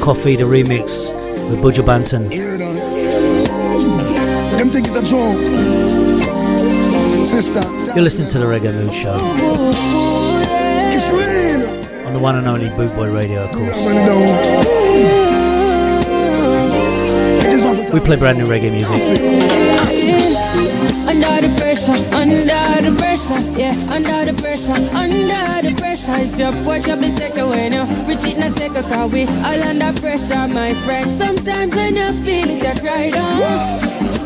[0.00, 1.12] Koffee, the remix
[1.50, 2.30] with Buju Banton.
[7.94, 9.18] You're listening to the Reggae Mood Show
[12.10, 15.39] on the one and only Boot Boy Radio, of course.
[17.92, 19.00] We play brand new reggae music.
[21.10, 22.44] Under the pressure, under
[22.86, 26.14] the pressure, yeah, under the pressure, under the pressure.
[26.22, 27.86] If watch up and take away now,
[28.24, 31.18] in a second, we all under pressure, my friend.
[31.18, 33.14] Sometimes when feel it.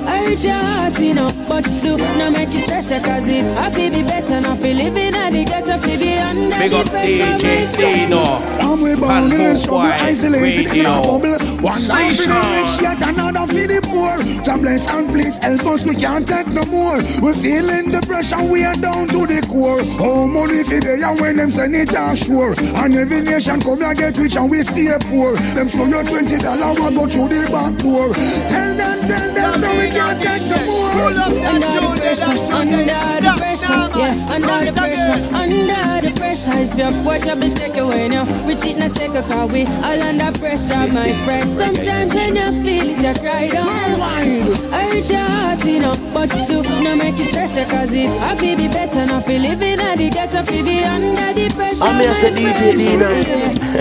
[0.07, 3.91] I your heart, you know, but do not make it stress cause it I feel
[3.91, 8.25] be better, not feel living at the ghetto, feel be under Big up DJ Dino.
[8.57, 11.37] From we born in the struggle, isolated in a bubble.
[11.61, 14.15] One down for the rich, yet another for the poor.
[14.45, 16.99] God bless and please help us, we can't take no more.
[17.21, 19.81] We're feeling the pressure, we are down to the core.
[20.01, 22.55] Oh, money for the young when them send it offshore.
[22.81, 25.35] And every nation come and get rich and we stay poor.
[25.55, 28.13] Them show you twenty dollars, we go through the back door.
[28.49, 31.13] Tell them, tell them, so we can't take no more.
[31.45, 36.57] Under the pressure, under the pressure, yeah, under the pressure, under the pressure.
[36.65, 38.25] If you're poor, you'll be taken away now.
[38.47, 41.49] We cheat in a second, cause we all under pressure, my friend.
[41.59, 43.69] Sometimes when you feel it, you cry down.
[43.69, 48.11] I hurt your heart, you know, but you no make it stress you, cause it
[48.21, 49.21] happy be better now.
[49.21, 51.85] Feel living at the ghetto, feel be under the pressure.
[51.85, 53.09] I'm here, say DJ Dino.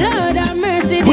[0.03, 0.62] Lord have mercy, Pull up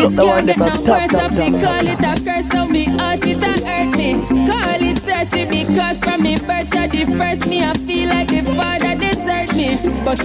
[0.01, 1.15] this can't get no worse.
[1.15, 4.15] I feel top, call it a curse, so me heart it a hurt me.
[4.47, 8.43] Call it thirsty because from me birth you the first me, I feel like the
[8.57, 9.77] father desert me.
[10.05, 10.21] But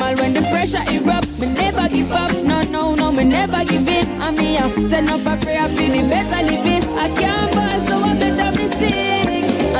[0.00, 2.30] all when the pressure erupt, me never give up.
[2.42, 4.06] No, no, no, me never give in.
[4.20, 6.84] I me I send up a prayer for the better living.
[6.98, 7.89] I can't ball,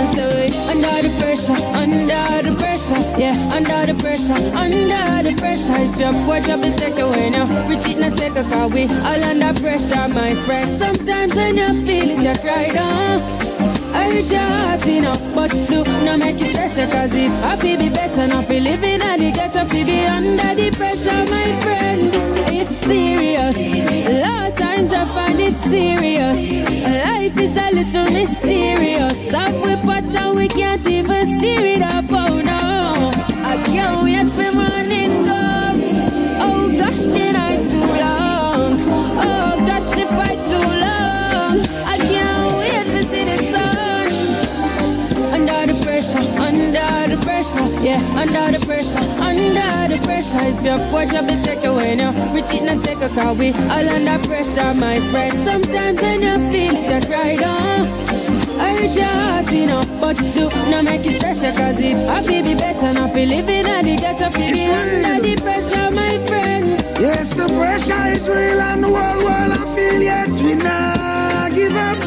[0.01, 5.77] And it under the pressure, under the pressure, yeah, under the pressure, under the pressure.
[5.77, 6.57] If you're poor, you'll
[6.97, 7.45] away now.
[7.69, 8.09] We cheat in
[8.73, 10.81] we all under pressure, my friend.
[10.81, 13.21] Sometimes when you feel it, you uh, cry down.
[13.93, 17.77] I your heart, you know, but do not make it stress you, cause it happy
[17.77, 18.41] be better now.
[18.49, 22.40] Be living at the ghetto, to be under the pressure, my friend.
[22.91, 23.57] Serious.
[24.09, 26.41] A lot of times I find it serious.
[27.07, 29.33] Life is a little mysterious.
[29.33, 33.13] Off we pot and we can't even steer it up, oh no.
[33.49, 35.81] I can't wait for morning come.
[36.43, 38.30] Oh gosh, did I too long?
[47.51, 50.39] Pressure, yeah, under the pressure, under the pressure.
[50.41, 52.13] If you're poor, you'll be taken away now.
[52.33, 55.33] We cheat in a second, cause we all under pressure, my friend.
[55.33, 57.89] Sometimes when you feel it, you cry down.
[58.61, 61.97] I hurt your heart, you know, but do not make it stress you, cause it
[62.07, 63.09] happy be better now.
[63.09, 66.81] Feel living at the ghetto, feel be under the pressure, my friend.
[67.01, 71.75] Yes, the pressure is real and the world world I feel yet we not give
[71.75, 71.99] up.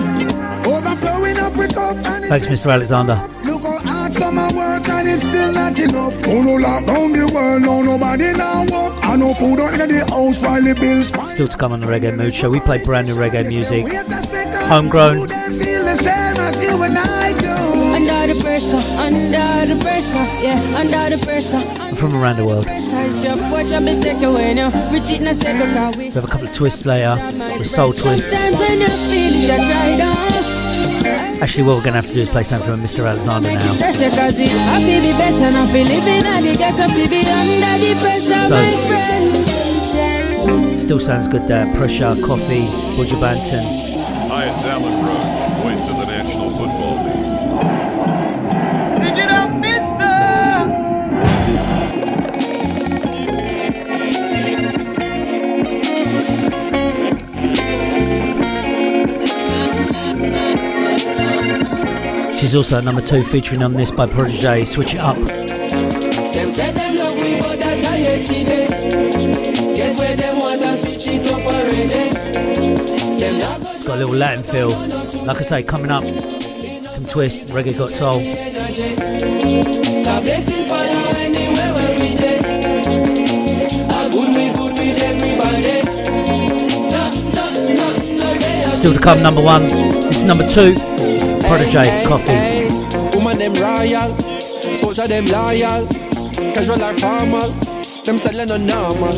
[0.67, 2.71] Overflowing up with cup and Thanks, Mr.
[2.71, 3.19] Alexander.
[4.13, 6.17] Look how hard summer work and it's still not enough.
[6.27, 8.93] Oh no lock down the world, no nobody now work.
[9.03, 12.15] I know food on the house while the bills Still to come on the Reggae
[12.15, 12.49] Mood Show.
[12.49, 13.85] We play brand new reggae music,
[14.67, 15.27] homegrown.
[15.27, 17.53] feel the same as you and I do.
[17.93, 21.95] Under the pressure, under the pressure, yeah, under the pressure.
[21.95, 22.65] from around the world.
[22.65, 24.69] Size your watch, I've been taken away now.
[24.91, 27.15] We cheat in a second, cause we We have a couple of twists later,
[27.57, 28.31] the soul twist.
[31.41, 33.07] Actually, what we're going to have to do is play something from Mr.
[33.07, 33.59] Alexander now.
[33.59, 35.65] Stress you, cause it happy be better now.
[35.67, 38.63] Feel living at the ghetto, feel be under the pressure, So-
[40.79, 41.65] Still sounds good there.
[41.75, 43.63] Pressure, Koffee, Buju Banton.
[44.29, 45.02] Hi, it's Alan
[62.53, 64.67] She's also number two, featuring on this by Protoje.
[64.67, 65.15] Switch it up.
[65.15, 68.67] Them say them love we, but that I yesterday.
[69.75, 72.13] Get where them want and switch it up already.
[73.17, 74.69] Them not go It's got a little Latin feel.
[75.25, 78.21] Like I say, coming up, some twist, reggae got soul.
[88.75, 89.63] Still to come, number one.
[89.63, 90.75] This is number two,
[91.47, 92.69] Protoje, Koffee.
[93.15, 94.09] Woman them royal,
[94.75, 95.85] soldier them loyal,
[96.53, 97.49] casual or formal,
[98.05, 99.13] them selling no normal.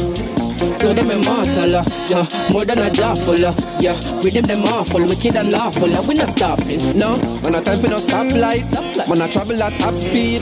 [0.79, 3.93] Flow them immortal, uh, yeah, more than a jawful, uh, yeah.
[4.23, 7.19] Rhythm them awful, wicked and lawful, uh, we not stopping, no.
[7.43, 8.63] Man a time for no stoplight,
[9.07, 10.41] man a travel at top speed,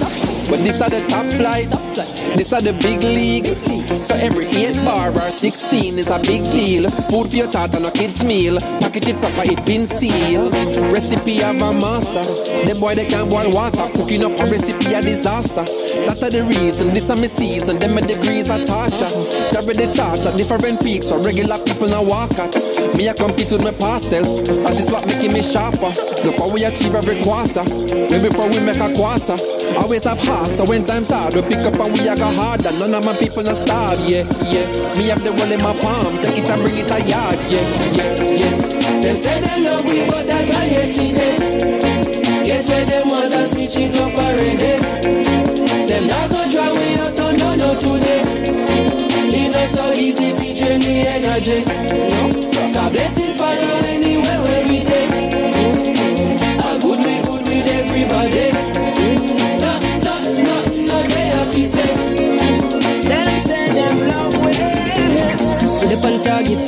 [0.50, 1.70] but this are the top flight,
[2.36, 3.48] this are the big league.
[3.94, 6.90] So every eight bar or sixteen is a big deal.
[7.12, 8.58] Food for your thought and a kid's meal.
[8.82, 10.56] Package it proper, it been sealed.
[10.90, 12.24] Recipe of a master.
[12.66, 13.86] Them boy they can't boil water.
[13.94, 15.62] Cooking up a recipe a disaster.
[16.10, 16.90] That are the reason.
[16.90, 17.78] This are my season.
[17.78, 19.12] Them my degrees are torture.
[19.54, 21.14] Carry the torch at different peaks.
[21.14, 22.56] So regular people now walk at.
[22.98, 24.26] Me I compete with my past self.
[24.66, 25.94] That is what making me sharper.
[26.26, 27.62] Look how we achieve every quarter.
[28.10, 29.38] Way before we make a quarter.
[29.78, 30.56] Always have heart.
[30.56, 32.72] So when times hard, we pick up and we a go harder.
[32.78, 34.00] None of my people not starve.
[34.06, 34.68] Yeah, yeah.
[34.98, 36.20] Me have the world in my palm.
[36.22, 37.40] Take it and bring it a yard.
[37.52, 38.12] Yeah, yeah,
[38.44, 38.54] yeah.
[39.02, 41.36] Them say they love we, but that I yesterday.
[42.46, 44.80] Get where them want and switch it up already.
[45.88, 48.22] Them not gonna try we out on no no today.
[49.34, 49.52] In
[51.08, 51.66] energy.
[51.66, 52.30] No,
[52.74, 54.13] God blessings follow anywhere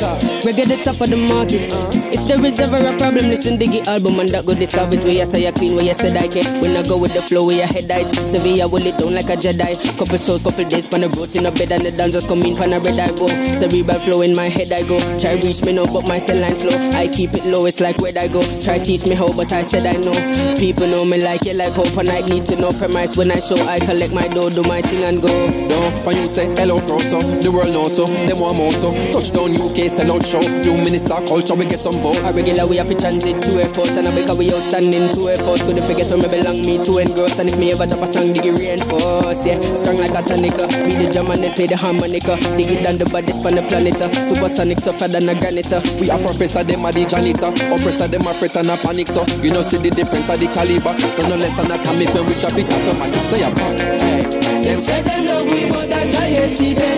[0.03, 1.65] uh, reggae the top of the market.
[2.13, 5.01] If there is ever a problem, listen Diggy album and that go solve it.
[5.01, 6.45] Where you tire clean, where you said I can.
[6.61, 8.13] When I go with the flow, where your head height.
[8.13, 9.73] Sevilla will it down like a Jedi.
[9.97, 12.53] Couple souls, couple days, pan the roads in a bed and the dancers come in,
[12.53, 13.25] pan a red I go.
[13.57, 15.01] Cerebral flow in my head I go.
[15.17, 16.77] Try reach me now, but my cell line slow.
[16.93, 18.45] I keep it low, it's like where I go.
[18.61, 20.13] Try teach me how, but I said I know.
[20.61, 23.41] People know me like it, like hope, and I need to know premise when I
[23.41, 23.57] show.
[23.65, 25.33] I collect my dough, do my thing and go.
[25.65, 28.93] No, when you say hello proto, the world know to, them one moto.
[29.09, 30.43] Touchdown UK, sell out show.
[30.67, 32.19] New minister culture, we get some vote.
[32.27, 35.21] A regular we have to transit to airport and I make because we outstanding to
[35.31, 35.63] effort.
[35.63, 37.39] Could not forget where me belong, me to engross.
[37.39, 39.47] And if me ever drop a song, dig it reinforce.
[39.47, 40.65] Yeah, strong like a tonica.
[40.83, 42.35] Be the drum and they play the harmonica.
[42.59, 43.95] Dig it down the baddest on the planet.
[44.01, 44.11] uh.
[44.11, 45.71] Supersonic tougher than a granite.
[45.71, 45.79] uh.
[46.01, 47.51] We are professor, them are the janitor.
[47.71, 50.49] Oppressor, them are threat and a panic, so you know see the difference of the
[50.51, 50.93] caliber.
[51.15, 54.54] But no less than atomic when we drop it automatic, say a bang.
[54.65, 56.97] Them say them love we, but that I yesterday.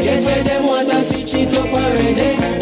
[0.00, 2.61] Get where them want to switch it up already.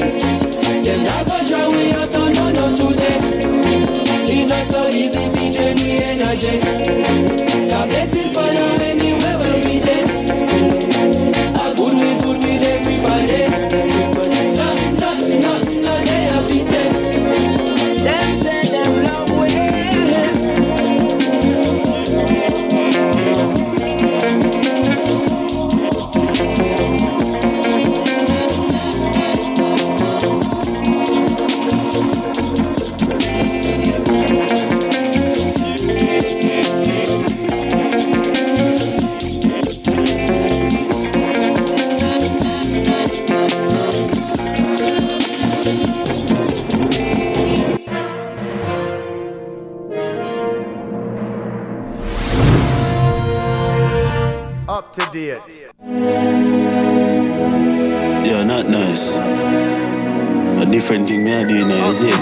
[60.91, 62.18] Different thing me I do now, is it?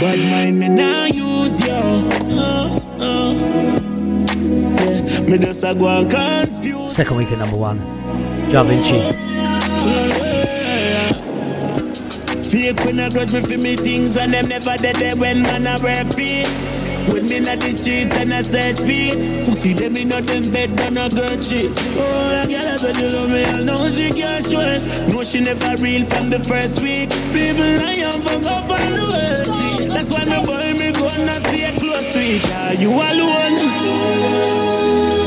[0.00, 1.74] But mind me now use you.
[2.38, 3.34] Uh, uh.
[4.78, 6.94] Yeah, me just a go and confuse.
[6.94, 7.80] Second week at number one.
[8.52, 9.00] Jah Vinci.
[12.48, 15.76] Fake when I grudge me for me things and them never dead when man I
[15.82, 16.46] work feet.
[17.08, 19.16] With me in the streets and I search feet.
[19.46, 21.72] Pussy them in them bed and I girl shit.
[21.96, 24.84] Oh, that girl has a love me, I know she can't show it.
[25.08, 27.08] No, she never real from the first week.
[27.32, 29.90] People I am fuck up on the world.
[29.92, 32.44] That's why my boy me gonna stay close to it.
[32.68, 33.54] Are you alone?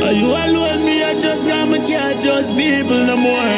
[0.05, 0.85] Are you alone?
[0.85, 3.53] Me, I just got me can't trust people no more.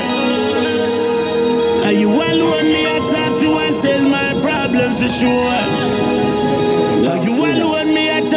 [1.83, 2.67] Are you alone?
[2.71, 5.82] Me, I talk to and tell my problems for sure.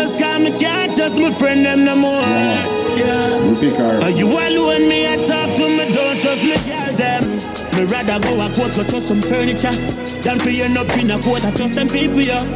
[0.06, 2.22] Just can't, me can't trust my friend them no more.
[2.22, 4.86] Are you alone?
[4.86, 7.22] Me, I talk to me, don't trust me, girl them.
[7.74, 9.74] Me rather go a quote, go trust some furniture
[10.22, 12.46] than for you up in a quote, I trust them people, yeah.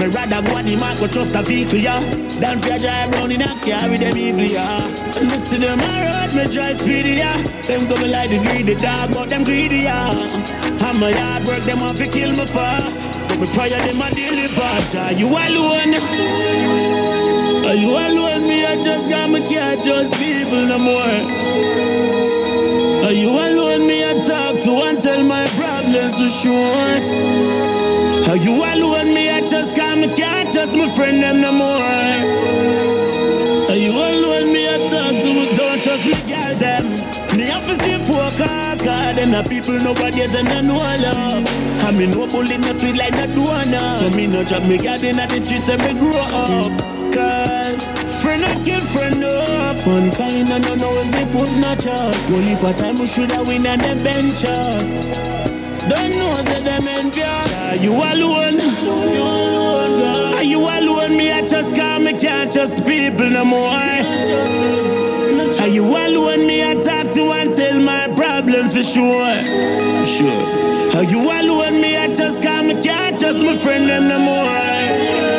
[0.00, 2.00] Me rather go on the mark, go trust a vehicle, yeah.
[2.40, 4.88] Than for you drive round in a car with them evil, yeah.
[5.20, 7.36] And this to them, I road, me drive speedy, yeah.
[7.68, 10.08] Them go me like the greedy dog, but them greedy, yeah.
[10.80, 13.15] And my hard work, them want to kill me for.
[13.40, 14.64] Me prayer, them a deliver.
[14.96, 15.92] Are you alone?
[17.68, 18.48] Are you alone?
[18.48, 21.20] Me, I just got me can't trust people no more.
[23.04, 23.86] Are you alone?
[23.86, 27.00] Me, I talk to and tell my problems for sure.
[28.32, 29.12] Are you alone?
[29.12, 31.82] Me, I just can't, me can't trust my friend them no more.
[33.68, 34.50] Are you alone?
[34.50, 36.88] Me, I talk to don't trust me, girl them.
[37.36, 37.98] Me have to stay
[38.30, 41.46] focused, cause them the people nobody than I know love.
[41.86, 43.94] I mean, no bullet no sweet like that donor.
[43.94, 46.72] So me no drop me garden at the streets and me grow up.
[47.14, 51.74] Cause friend I kill friend off Fun kind and no know if they put no
[51.76, 55.16] trust Only part time we shoulda win and them bench us
[55.88, 58.60] Don't know say them envious Are you alone?
[58.60, 61.16] You alone girl Are you alone?
[61.16, 63.70] Me I just can't me can't trust people no more
[65.62, 66.46] Are you alone?
[66.46, 68.05] Me I talk to and tell my
[68.56, 69.34] problems for sure
[69.98, 71.80] For sure Are you alone?
[71.80, 75.36] Me I just can't me can't trust my friend them no more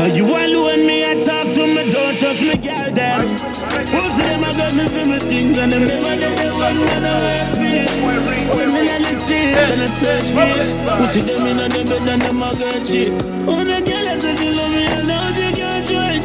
[0.00, 0.86] are you alone?
[0.86, 3.20] Me, I talk to me, don't trust me, girl, them.
[3.20, 6.80] Who say them, I got me for me things, and them never did the one
[6.88, 8.72] man I work with.
[8.72, 11.10] Me on the streets, and I search for it.
[11.12, 13.12] See them in on the bed, and them a girl shit.
[13.44, 16.24] Who the girl that says she love me, I know she can't show it.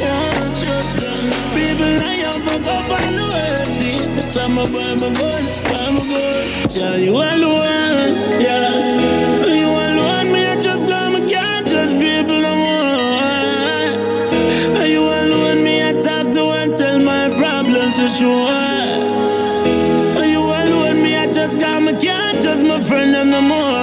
[0.00, 0.37] Yeah,
[1.54, 3.98] People, I am fuck up on the world, see.
[4.20, 4.66] Some my
[5.80, 5.96] I'm
[6.98, 8.72] you alone, yeah.
[9.46, 13.18] You alone, me, I just come, can't people no more.
[14.80, 16.42] Are you alone, me, I talk to
[16.76, 18.50] tell my problems for sure.
[20.18, 23.77] Are you alone, me, I just can't just my friend them no more.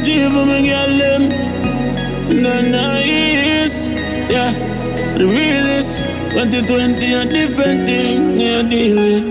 [0.00, 1.28] And even my girl them.
[2.42, 3.90] Nice.
[4.30, 4.50] Yeah,
[5.18, 6.02] the realest.
[6.32, 8.40] 2020 a different thing.
[8.40, 9.28] Yeah, deal with.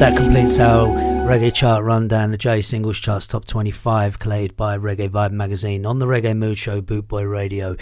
[0.00, 0.88] That completes our
[1.26, 2.30] reggae chart rundown.
[2.30, 6.58] The J Singles Charts Top 25, collated by Reggae Vibe magazine on the Reggae Mood
[6.58, 7.74] Show, Bootboy Radio.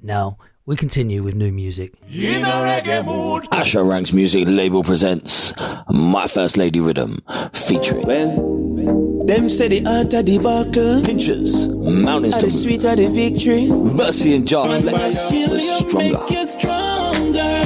[0.00, 1.92] Now, we continue with new music.
[2.08, 3.46] In a reggae mood.
[3.52, 5.52] Asher Ranks Music Label presents
[5.90, 7.20] My First Lady Rhythm
[7.52, 11.02] featuring Them say the art of the buckle.
[11.04, 13.66] Pinchers, Mountains Are to the sweet of the victory.
[13.66, 16.18] Versi and Jar Flex was stronger.
[16.18, 17.62] Make you stronger.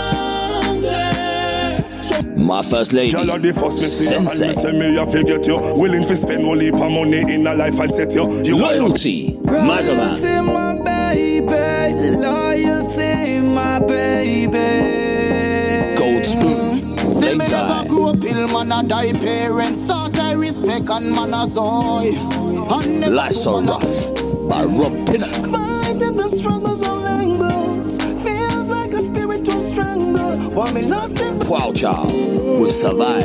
[2.40, 4.96] My First Lady Girl, are the first me see you and Sensei me say me
[4.96, 5.58] a forget you.
[5.76, 8.24] Willing to spend all heap of money in a life and set you.
[8.44, 12.16] You Loyalty, Magaman, Loyalty, my baby.
[12.16, 15.17] Loyalty, my baby.
[18.18, 21.46] Never Lakeside, grew up ill, man a die parents Start I respect and man a
[21.46, 22.10] soy.
[22.70, 24.14] And never Life's So Rough.
[24.48, 25.28] By Rob Pinnock.
[25.52, 30.38] Fighting the struggles of angles Feels like a spiritual strangle.
[30.56, 33.24] While me lost in Wow Child will survive.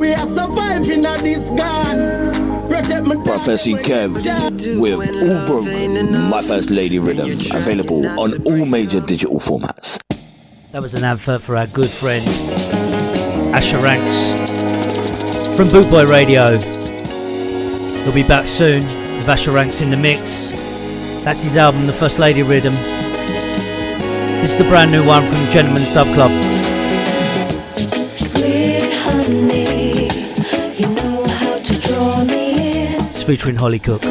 [0.00, 2.44] We are surviving at this God.
[2.66, 4.14] Protect my Professor Kev
[4.80, 10.00] with All Broke, My First Lady Rhythm, available on all major digital formats.
[10.72, 12.24] That was an advert for our good friend
[13.64, 14.32] Asher Ranks
[15.56, 16.58] from Bootboy Radio.
[18.02, 18.82] He'll be back soon
[19.16, 20.50] with Asher Ranks in the mix.
[21.24, 22.74] That's his album, The First Lady Rhythm.
[24.42, 26.30] This is the brand new one from Gentleman's Dub Club.
[28.10, 30.10] Sweet honey,
[30.78, 33.00] you know how to draw me in.
[33.06, 34.02] It's featuring Holly Cook.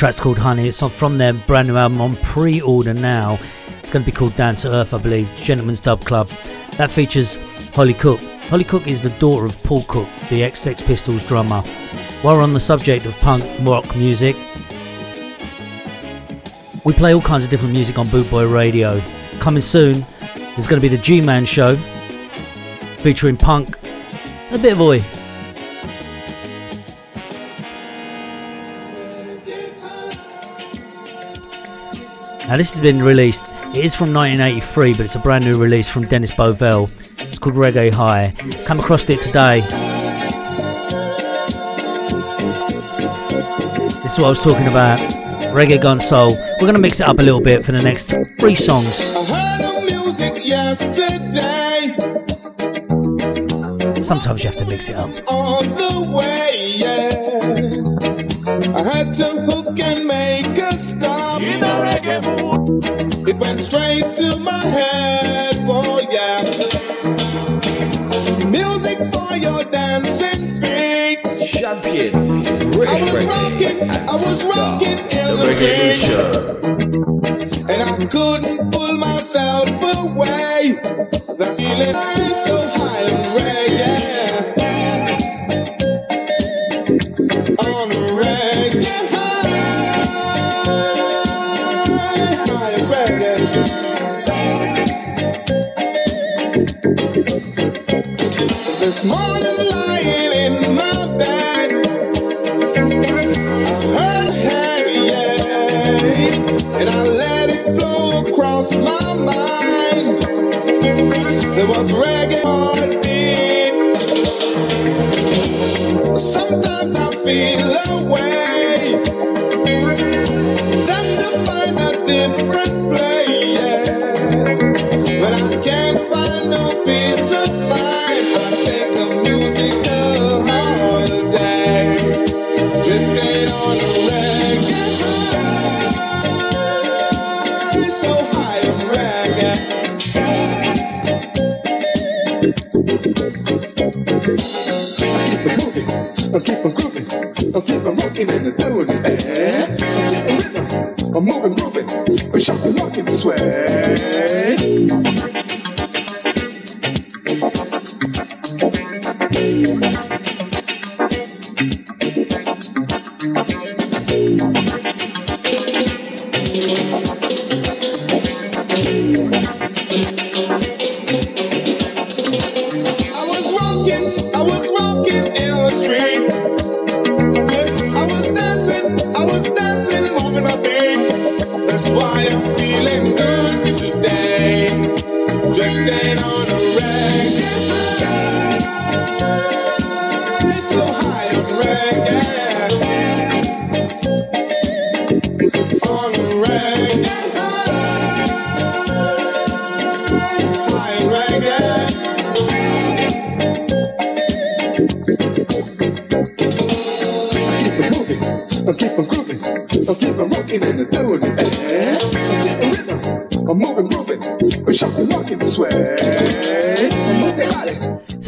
[0.00, 0.66] Track's called Honey.
[0.66, 3.38] It's from their brand new album on pre-order now.
[3.80, 5.30] It's going to be called Down to Earth, I believe.
[5.36, 6.26] Gentleman's Dub Club.
[6.78, 7.36] That features
[7.74, 8.18] Holly Cook.
[8.48, 11.60] Holly Cook is the daughter of Paul Cook, the ex-Sex Pistols drummer.
[12.22, 14.36] While we're on the subject of punk rock music,
[16.82, 18.98] we play all kinds of different music on Bootboy Radio.
[19.38, 23.76] Coming soon, there's going to be the G-Man Show, featuring punk,
[24.50, 25.02] a bit of oi.
[32.50, 33.46] Now this has been released.
[33.76, 36.90] It is from 1983, but it's a brand new release from Dennis Bovell.
[37.20, 38.34] It's called Reggae High.
[38.66, 39.60] Come across it today.
[44.02, 44.98] This is what I was talking about.
[45.54, 46.34] Reggae Gun Soul.
[46.60, 48.96] We're gonna mix it up a little bit for the next three songs.
[54.04, 55.08] Sometimes you have to mix it up.
[63.30, 66.42] It went straight to my head, oh yeah.
[68.50, 71.22] Music for your dancing feet.
[71.46, 75.94] Champion, I was rocking, I was rocking in the the Reggae.
[77.70, 80.80] And I couldn't pull myself away.
[81.38, 81.94] That feeling
[82.34, 83.29] so high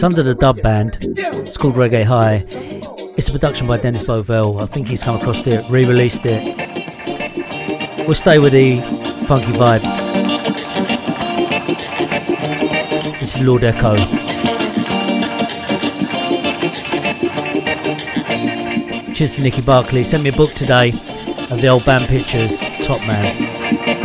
[0.03, 0.99] It's under the dub band.
[1.01, 2.43] It's called Reggae High.
[3.17, 4.61] It's a production by Dennis Bovell.
[4.61, 6.43] I think he's come across it, re-released it.
[8.09, 8.81] We'll stay with the
[9.29, 9.83] funky vibe.
[13.21, 13.95] This is Lord Echo.
[19.15, 20.03] Cheers to Nicky Barkley.
[20.03, 20.89] Sent me a book today
[21.53, 22.59] of the old band pictures.
[22.85, 24.02] Top man.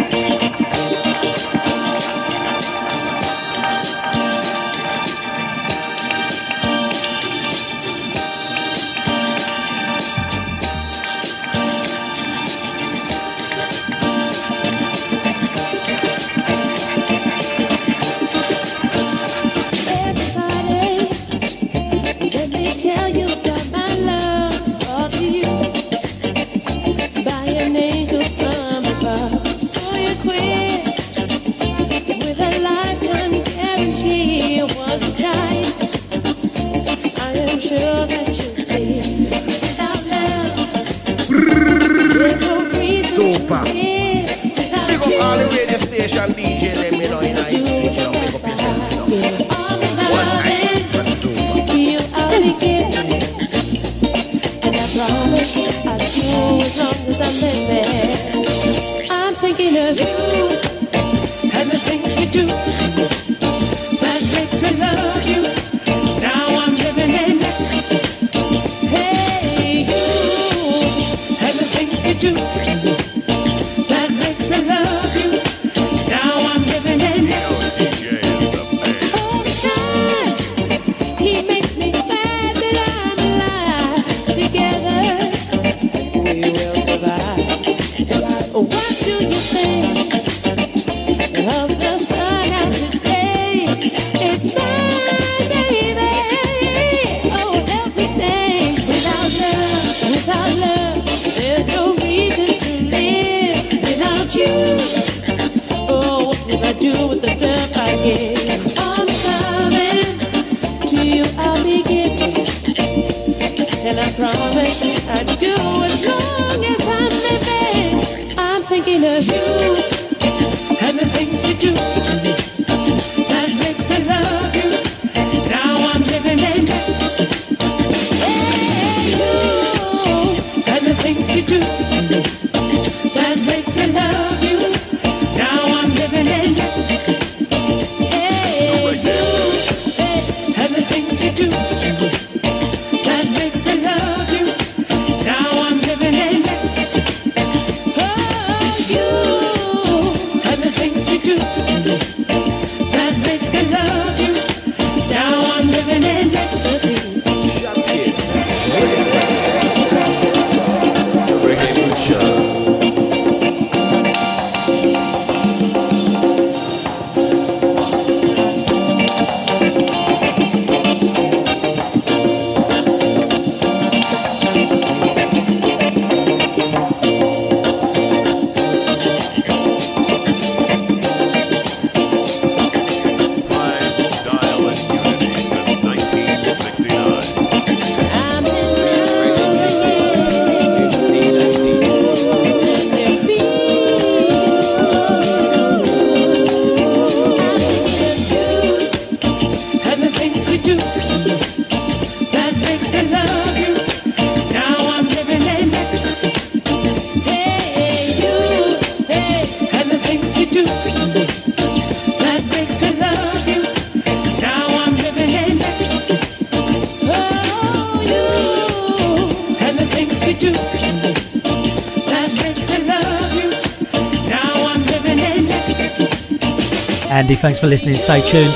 [227.27, 227.95] Andy, thanks for listening.
[227.95, 228.53] Stay tuned.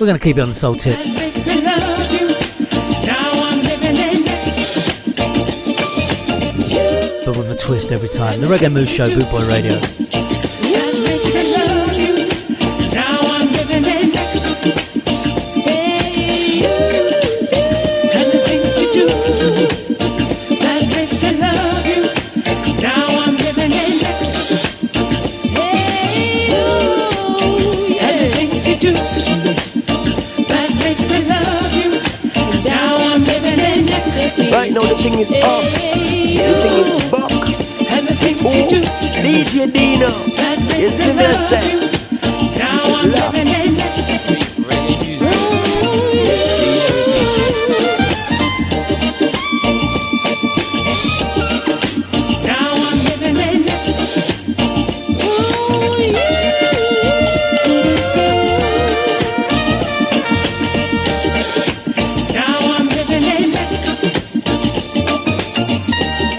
[0.00, 0.96] We're going to keep you on the soul tip.
[7.26, 8.40] But with a twist every time.
[8.40, 10.25] The Reggae Mood Show, Bootboy Radio.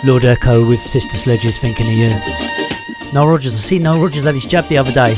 [0.08, 2.10] Lord Echo with Sister Sledges thinking of you.
[3.12, 5.14] Noel Rogers, I see Noel Rogers had his jab the other day.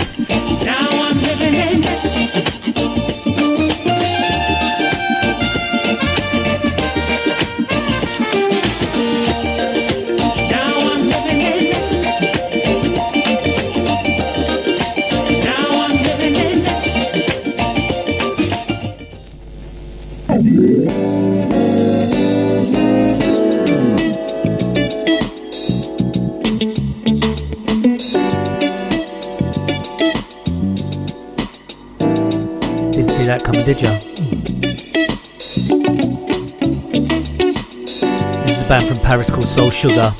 [39.19, 40.13] Paris called Soul Sugar.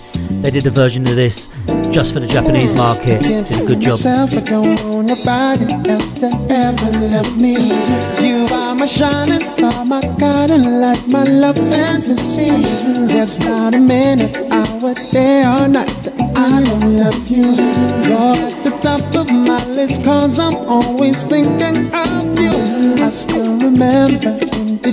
[0.43, 1.47] They did a version of this
[1.89, 3.21] just for the Japanese market.
[3.21, 3.95] Did a good job.
[4.03, 7.55] I don't want nobody else to ever love me.
[8.19, 12.51] You are my shining star, my light, my love fantasy.
[13.07, 17.55] There's not a minute, hour, day or night that I don't love you.
[18.03, 22.51] You're at the top of my list, cause I'm always thinking of you.
[22.99, 24.48] I still remember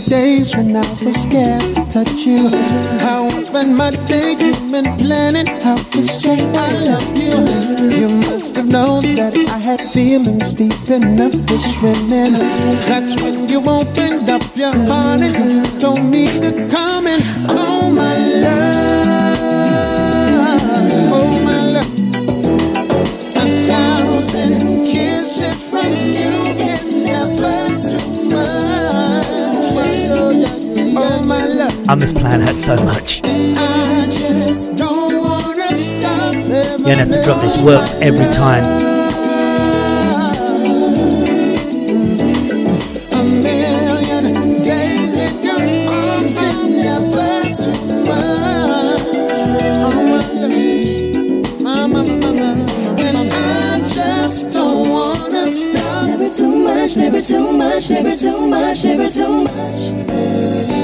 [0.09, 2.49] days when I was scared to touch you.
[3.03, 7.37] I spent my day dreaming, planning how to say I love you.
[7.99, 12.33] You must have known that I had feelings deep enough to swim in.
[12.87, 18.17] That's when you opened up your heart and told me to come and Oh my
[18.43, 18.66] love,
[31.97, 32.33] my love.
[32.33, 33.17] I miss so much.
[33.17, 33.23] You
[36.85, 37.57] don't have to drop this.
[37.63, 38.65] Works every time.
[56.97, 57.91] Never too much.
[57.91, 60.76] Never too much, never too much,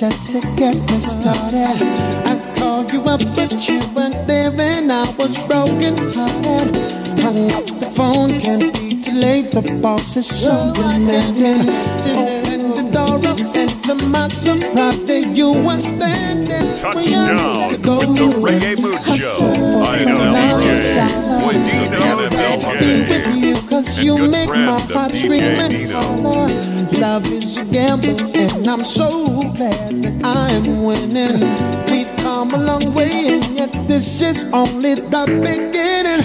[0.00, 1.49] just to get me started.
[10.10, 11.60] Boss is so demanding.
[12.18, 16.66] Opened the door up, and to my surprise, there you were standing.
[16.82, 17.82] Touchdown with
[18.18, 19.54] the Reggae Mood Show.
[19.94, 21.06] Dino DJ.
[21.38, 26.48] Voice of the Be with you, cause you make my heart scream and holler.
[26.98, 29.24] Love is a gamble, and I'm so
[29.54, 31.38] glad that I am winning.
[31.86, 36.19] We've come a long way, and yet this is only the beginning.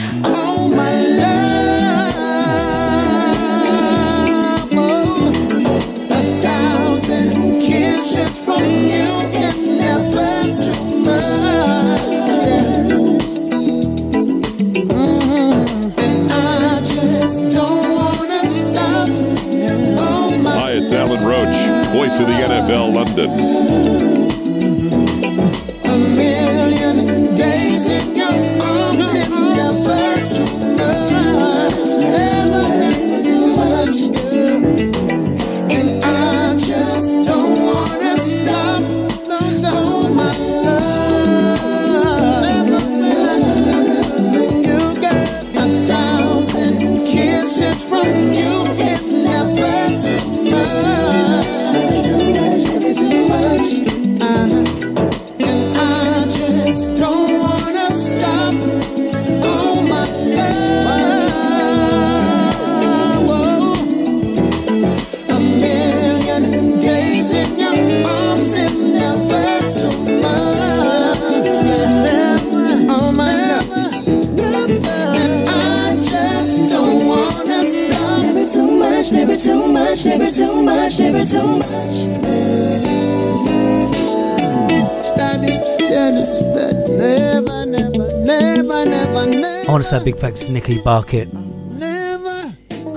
[89.91, 91.27] A big thanks to Nicky Barkett.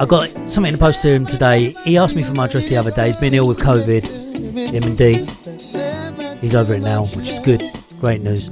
[0.00, 1.74] I got something to post to him today.
[1.84, 3.06] He asked me for my address the other day.
[3.06, 4.06] He's been ill with COVID.
[4.72, 5.26] Him and D.
[6.40, 7.62] He's over it now, which is good.
[8.00, 8.48] Great news.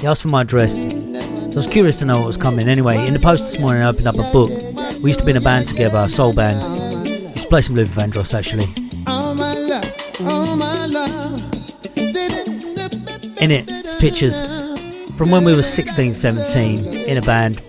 [0.00, 0.82] He asked for my address.
[0.82, 2.68] So I was curious to know what was coming.
[2.68, 4.50] Anyway, in the post this morning, I opened up a book.
[5.02, 6.58] We used to be in a band together, a soul band.
[7.04, 8.64] We Used to play some Luther Vandross actually.
[13.40, 14.40] In it, it's pictures
[15.16, 17.60] from when we were 16, 17 in a band.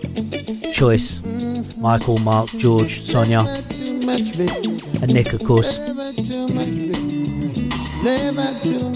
[0.80, 1.20] Choice,
[1.76, 5.78] Michael, Mark, George, Sonia, and Nick, of course.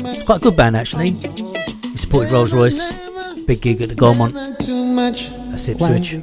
[0.07, 1.11] It's quite a good band actually.
[1.13, 2.91] We supported Rose Royce,
[3.45, 4.33] big gig at the Gaumont.
[5.51, 6.15] That's Ipswich.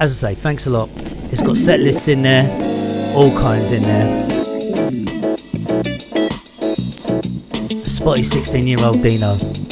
[0.00, 0.90] As I say, thanks a lot.
[1.30, 2.42] It's got set lists in there,
[3.14, 4.28] all kinds in there.
[7.84, 9.63] Spotty 16 year old Dino.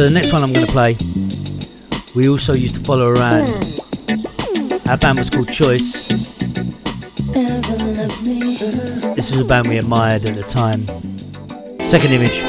[0.00, 0.96] So the next one I'm going to play,
[2.16, 3.50] we also used to follow around.
[4.88, 6.08] Our band was called Choice.
[9.14, 10.86] This was a band we admired at the time.
[11.78, 12.40] Second image.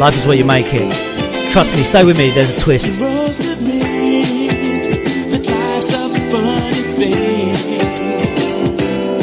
[0.00, 0.92] Life is what you make it.
[1.52, 2.88] Trust me, stay with me, there's a twist.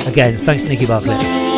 [0.07, 1.48] Again, thanks Nicky Bartlett.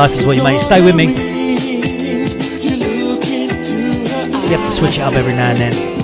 [0.00, 0.62] Life is what you make.
[0.62, 1.08] Stay with me.
[1.08, 1.12] You
[4.56, 5.99] have to switch it up every now and then.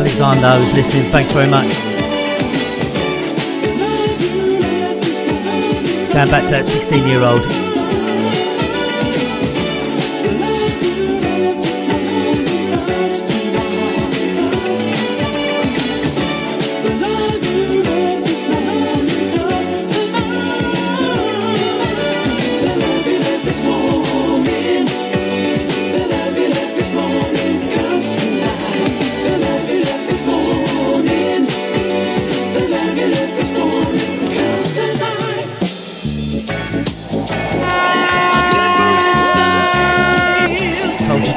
[0.00, 1.04] Alexander, who's listening.
[1.12, 1.68] Thanks very much.
[6.14, 7.69] Going back to that 16 year old.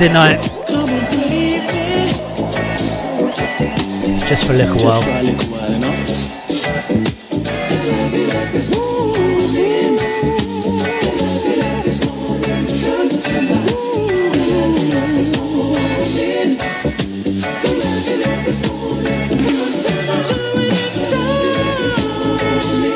[0.03, 0.99] Told you.
[4.27, 4.99] Just for a little while.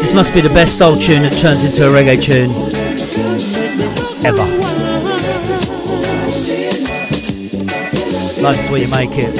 [0.01, 2.51] This must be the best soul tune that turns into a reggae tune
[4.25, 4.56] ever.
[8.47, 9.33] Life's where you make it.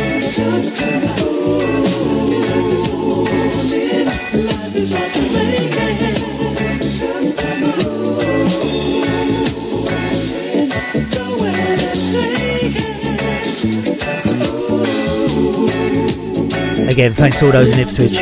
[16.92, 18.20] Again, thanks to all those in Ipswich.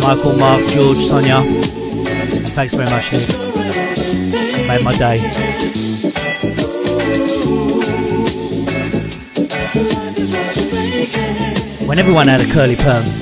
[0.00, 1.42] Michael, Mark, George, Sonia.
[2.54, 3.12] Thanks very much,
[4.66, 5.69] Made my day.
[11.90, 13.19] When everyone had a curly perm.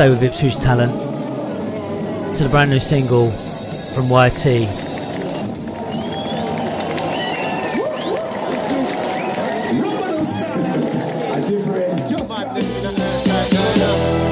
[0.00, 0.92] Stay with Ipswich Talent
[2.34, 3.28] to the brand new single
[3.92, 4.44] from YT.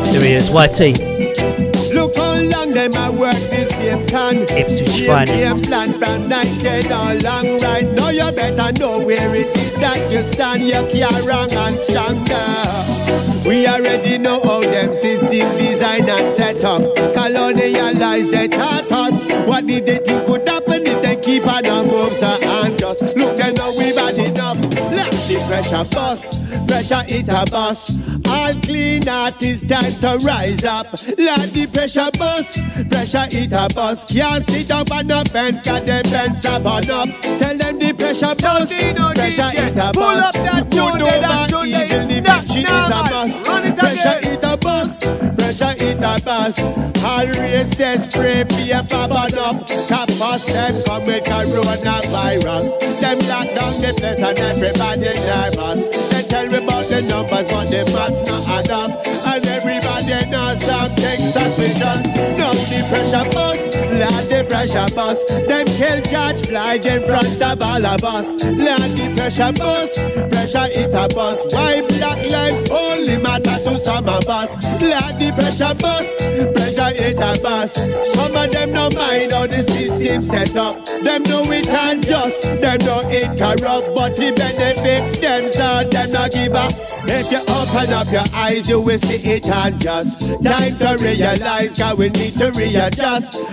[0.09, 0.81] Here he is, YT.
[1.95, 4.45] Look how long them a work the same can.
[4.45, 5.65] Ipswich finest.
[5.65, 7.87] Plan from night till all long right.
[7.93, 10.63] Now you better know where it is that you stand.
[10.63, 12.49] You care wrong and stronger.
[13.47, 16.83] We already know how them system design and set up.
[17.17, 19.25] Colonialize they taught us.
[19.47, 23.37] What did they think could happen if they keep on the moves and just look
[23.37, 24.59] they know we bad enough.
[24.93, 28.01] Let the pressure bust, pressure it a bust.
[28.29, 30.93] All clean artists time to rise up.
[31.17, 32.58] Let the pressure bust,
[33.09, 34.09] pressure it a bust.
[34.13, 37.09] Can't sit up on the fence, got the fence up on up.
[37.41, 38.69] Tell them the pressure bust,
[39.17, 40.37] pressure it a bust.
[40.69, 43.47] Good over evil, the victory is a must.
[43.49, 45.09] Pressure it a bust,
[45.41, 46.61] pressure it a bust.
[47.01, 49.65] All races free paper burn up.
[49.89, 52.77] Cap bust them come with coronavirus.
[53.01, 55.81] Them lock down the place and everybody nervous.
[56.13, 58.91] They tell me about the numbers, but the maths not add up.
[59.33, 62.18] And everybody knows something suspicious.
[62.69, 65.29] The pressure bust, Lord the pressure bust.
[65.49, 68.41] Them kill George Floyd in front of all of us.
[68.49, 70.01] Lord the pressure bust,
[70.33, 71.53] pressure it a bust.
[71.53, 74.57] Why black lives only matter to some of us?
[74.81, 76.09] Lord the pressure bust,
[76.57, 77.77] pressure it a bust.
[78.15, 80.85] Some of them no mind how the system set up.
[81.05, 86.33] Them know it unjust, them know it corrupt, but the benefit them, so them not
[86.33, 86.73] give up.
[87.11, 90.43] If you open up your eyes, you will see it unjust.
[90.45, 93.49] Time to realize how we need to readjust.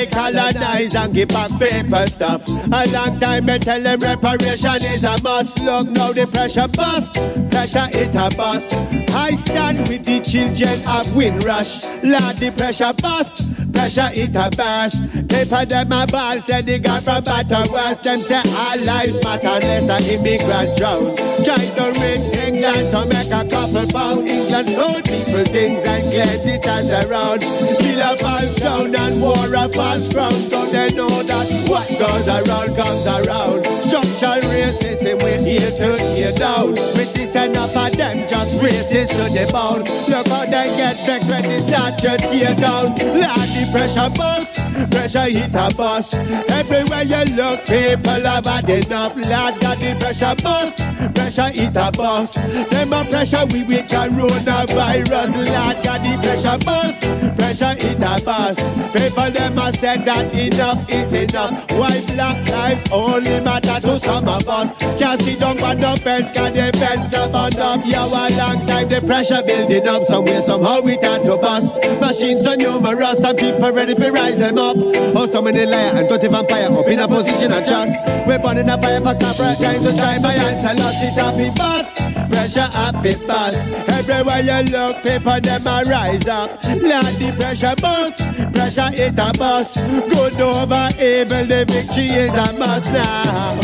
[0.00, 2.40] Decolonize and give back paper stuff.
[2.48, 5.60] A long time I tell them reparation is a must.
[5.60, 7.20] Look now the pressure bust,
[7.52, 8.80] pressure it a bust.
[9.12, 11.84] I stand with the children of Windrush.
[12.00, 15.12] Lord the pressure bust, pressure it a burst.
[15.28, 18.00] Paper them a ball, say the God from better worse.
[18.00, 21.12] Them say our lives matter less an immigrant drown.
[21.44, 24.24] Trying to reach England to make a couple pound.
[24.24, 27.44] England stole people things and get it as around.
[27.84, 30.32] Kill a false crown and war a false crown.
[30.32, 33.64] So they know that what goes around comes around.
[33.66, 36.70] Structural racism, we're here to tear down.
[36.94, 39.82] We see enough of them just racist to the bone.
[39.82, 42.94] Look how they get vexed when they start to tear down.
[43.18, 44.62] Lord, the pressure bust,
[44.94, 46.14] pressure hit a bus.
[46.50, 49.16] Everywhere you look, people have had enough.
[49.16, 52.38] Lord, got the pressure bust, pressure hit a bus.
[52.70, 55.30] Them a pressure we with coronavirus.
[55.34, 57.02] Lord, got the pressure bust,
[57.38, 58.58] pressure hit a bus.
[58.94, 61.56] People them a said that enough is enough.
[61.72, 64.76] Why black lives only matter to some of us?
[65.00, 67.80] Can't see down on the fence, the fence up on up.
[67.88, 71.80] Yeah, a long time the pressure building up somewhere, somehow we got to bust.
[71.96, 74.76] Machines so numerous and people ready to rise them up.
[75.16, 77.96] Oh, so many liar and dirty vampire up in a position of trust.
[78.28, 81.54] We're burning a fire for corporate trying to try my answer, lost it up in
[81.56, 82.04] bust.
[82.28, 83.64] Pressure up it bust.
[83.88, 86.52] Everywhere you look, people them a rise up.
[86.84, 89.69] Lord, the pressure bust, pressure it a bust.
[89.76, 93.54] Good over evil, the victory is a must now.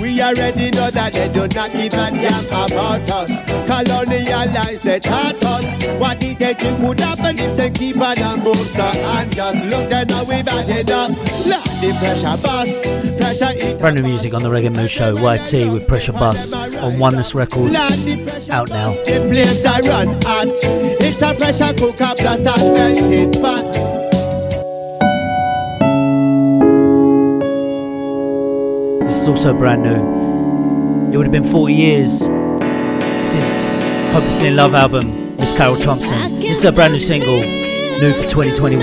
[0.00, 3.40] We already know that they do not give a damn about us.
[3.64, 5.64] Colonialize they taught us
[5.98, 9.56] what did they think would happen if they keep on and move so and just
[9.70, 11.10] look then now we've had enough.
[11.46, 12.80] Lord, the pressure bus,
[13.16, 13.78] pressure.
[13.78, 15.12] Brand new music on the Reggae Mood Show.
[15.12, 17.74] YT with Pressure Bust on Oneness Records.
[18.50, 18.90] Out now.
[19.04, 20.48] The place I run at,
[21.00, 23.93] it's a pressure cooker plus a melting pot.
[29.24, 31.10] Is also brand new.
[31.10, 32.24] It would have been 40 years
[33.26, 33.68] since
[34.12, 36.14] Hopelessly in Love album, Miss Carroll Thompson.
[36.40, 38.82] This is a brand new single, new for 2021.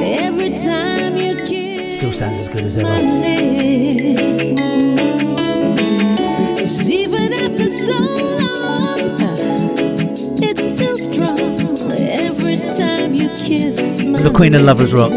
[0.00, 1.18] Every time
[1.92, 2.88] Still sounds as good as ever.
[2.88, 3.02] my
[6.56, 7.96] lips, even after so
[8.40, 8.96] long,
[10.40, 11.38] it's still strong.
[11.98, 15.12] Every time you kiss The Queen of Lovers Rock.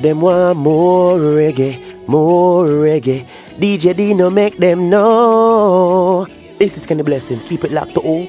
[0.00, 1.76] Them want more reggae,
[2.08, 3.20] more reggae.
[3.60, 6.24] DJ Dino make them know.
[6.56, 7.38] This is Kenny Blessing.
[7.40, 8.26] Keep it locked to all.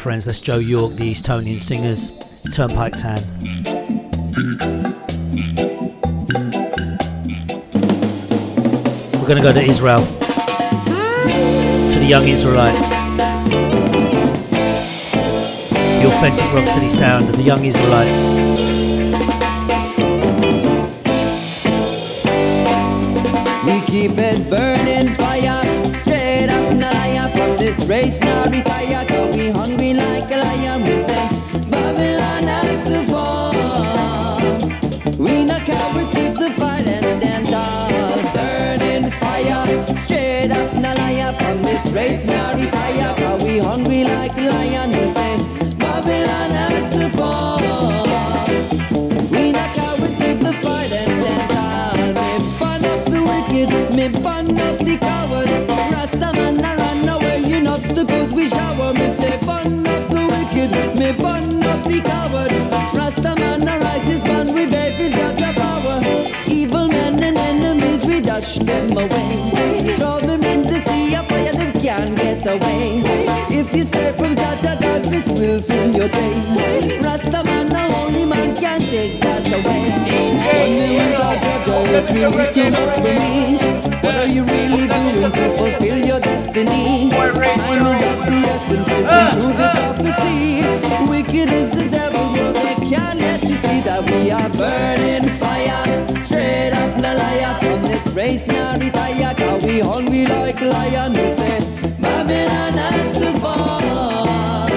[0.00, 0.24] Friends.
[0.24, 2.10] That's Joe York, the Estonian singers.
[2.56, 3.20] Turnpike Tan.
[9.20, 9.98] We're going to go to Israel.
[9.98, 13.04] To the young Israelites.
[16.00, 18.79] The authentic rocksteady sound of the young Israelites.
[27.70, 29.04] This race now retire.
[29.06, 30.09] Cause we hungry like
[68.64, 69.84] them away.
[69.96, 73.02] Throw them in the sea of fire, them can't get away.
[73.50, 76.98] If you stray from Jah darkness will fill your day.
[77.02, 79.84] Rasta man, a holy man can't take that away.
[80.54, 83.58] Only without Jah, Jah is really too much for me.
[84.02, 87.10] What are you really doing to fulfill your destiny?
[87.10, 90.64] Time is of the essence, listen to the prophecy.
[91.10, 95.84] Wicked is the devil, so they can't let you see that we are burning fire.
[96.18, 97.79] Straight up la liar from
[98.14, 99.34] race now retire.
[99.34, 101.60] Cause we hungry like lion, we say
[102.00, 104.68] Babylon has to fall.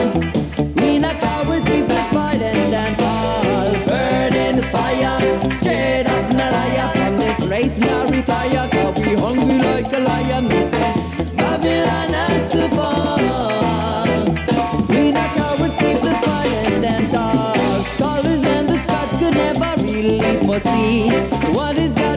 [0.75, 3.73] We not coward, keep the fight and tall.
[3.87, 5.19] Burning fire,
[5.51, 8.69] straight up na liar from this race now retire.
[8.97, 10.93] We hungry like a lion, we say
[11.35, 13.19] Babylon has to fall.
[14.89, 16.13] We not the
[16.85, 17.55] and tall.
[17.95, 21.09] Scholars and the scribes could never really foresee
[21.53, 22.12] what is got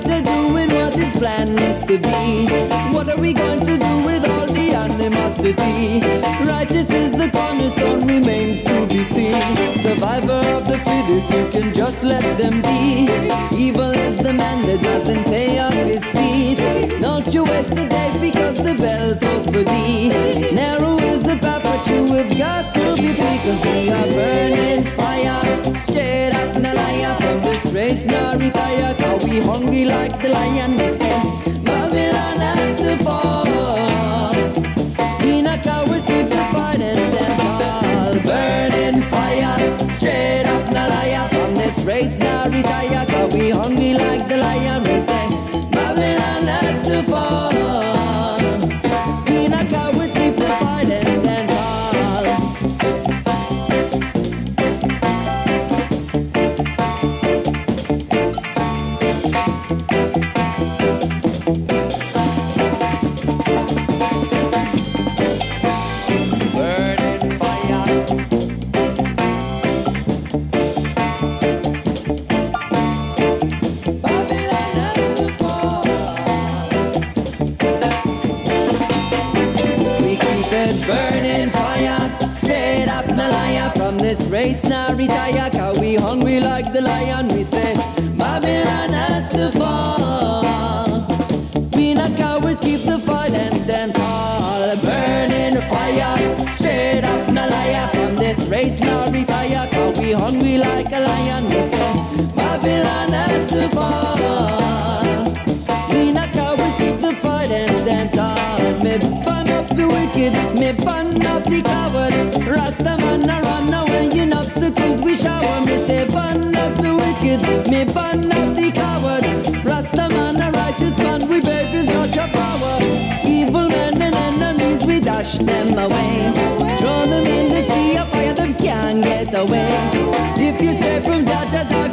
[1.18, 2.46] plan is to be.
[2.94, 4.55] What are we going to do with all
[4.90, 6.00] animosity?
[6.46, 9.42] Righteous is the cornerstone, remains to be seen.
[9.76, 13.08] Survivor of the fittest, you can just let them be.
[13.56, 16.58] Evil is the man that doesn't pay up his fees.
[17.00, 20.10] Don't you waste a day because the bell tolls for thee.
[20.52, 23.38] Narrow is the path, but you have got to be free.
[23.46, 25.40] Cause we are burning fire.
[25.76, 28.94] Straight up Nalaya from this race, now retire.
[28.94, 31.18] Cause we hungry like the lion, we say.
[31.64, 33.45] Babylon has to fall.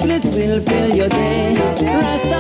[0.04, 1.56] Will fill your day.
[1.56, 2.40] Rasta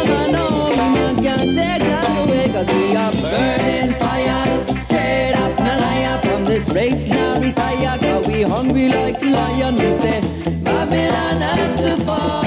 [0.93, 4.67] man, can't take that away, cause we are burning fire.
[4.77, 9.75] Straight up, no liar from this race, now retire, cause we hungry like lion.
[9.75, 10.19] We say,
[10.63, 12.43] Babylon has to fall.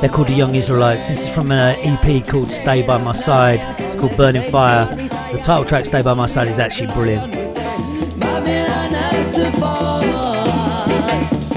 [0.00, 1.08] They're called the Young Israelites.
[1.08, 3.60] This is from an uh, EP called Stay By My Side.
[3.80, 4.86] It's called Burning Fire.
[4.86, 7.45] The title track Stay By My Side is actually brilliant.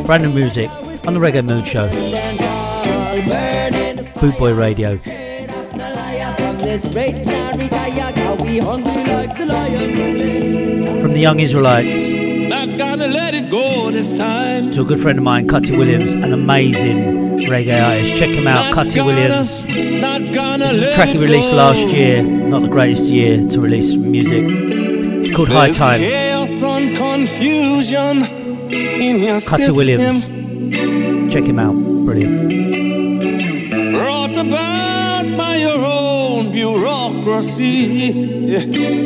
[0.10, 0.72] Brand new music
[1.06, 1.88] on the Reggae Mood Show.
[4.18, 4.96] Bootboy Radio.
[4.96, 9.92] From this race, now retire, cause we hungry like the lion.
[9.92, 14.72] We say, From the Young Israelites Not gonna let it go this time.
[14.72, 18.16] to a good friend of mine, Cutty Williams, an amazing reggae artist.
[18.16, 19.64] Check him out, Cutty Williams.
[19.64, 22.24] This is a track he released last year.
[22.24, 24.44] Not the greatest year to release music.
[24.48, 26.02] It's called High Time.
[29.00, 29.76] Chaos and confusion in your Cutty system.
[29.76, 31.34] Williams.
[31.34, 31.76] Check him out.
[32.06, 32.50] Brilliant.
[33.94, 38.14] Brought about by your own bureaucracy.
[38.50, 39.00] Yeah.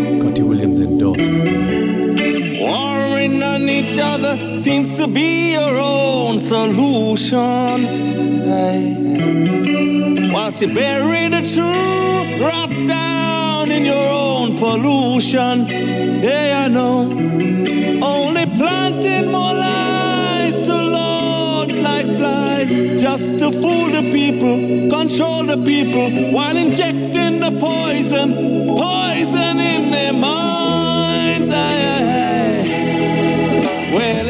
[0.54, 1.42] Williams endorses
[2.62, 7.78] Warring on each other seems to be your own solution.
[8.44, 10.30] Hey, hey.
[10.32, 15.68] Whilst you bury the truth, drop down in your own pollution.
[16.22, 17.10] Yeah, I know.
[18.04, 19.53] Only planting more
[23.04, 30.14] just to fool the people, control the people, while injecting the poison, poison in their
[30.14, 31.50] minds.
[31.50, 32.06] Aye, aye,
[32.62, 33.92] aye.
[33.94, 34.30] Well,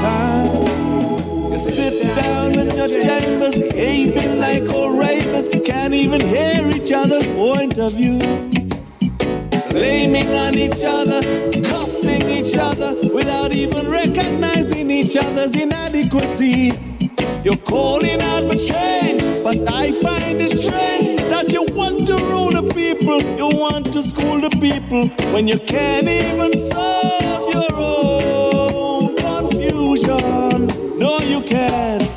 [0.00, 0.68] time.
[1.46, 5.48] You sit down in your chambers, behaving like old ravers.
[5.64, 8.18] Can't even hear each other's point of view.
[9.70, 11.20] Blaming on each other,
[11.62, 16.72] cussing each other without even recognizing each other's inadequacy.
[17.44, 22.50] You're calling out for change, but I find it strange that you want to rule
[22.50, 28.17] the people, you want to school the people when you can't even solve your own
[31.50, 32.07] No,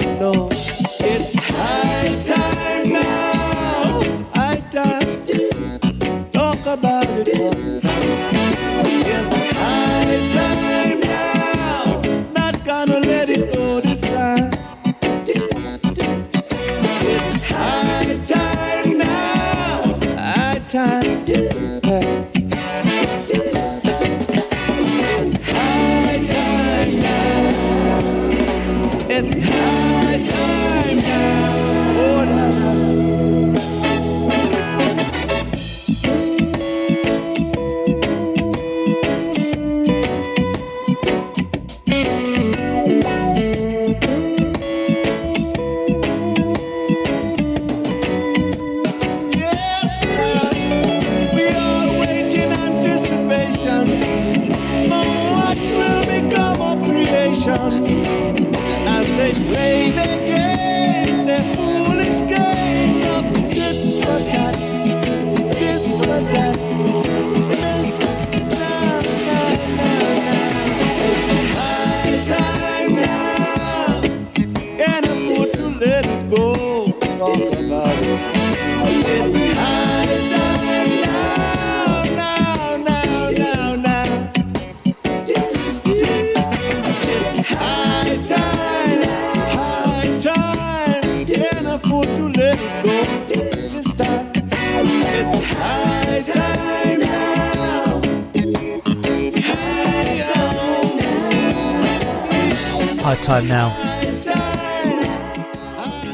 [103.47, 103.69] Now.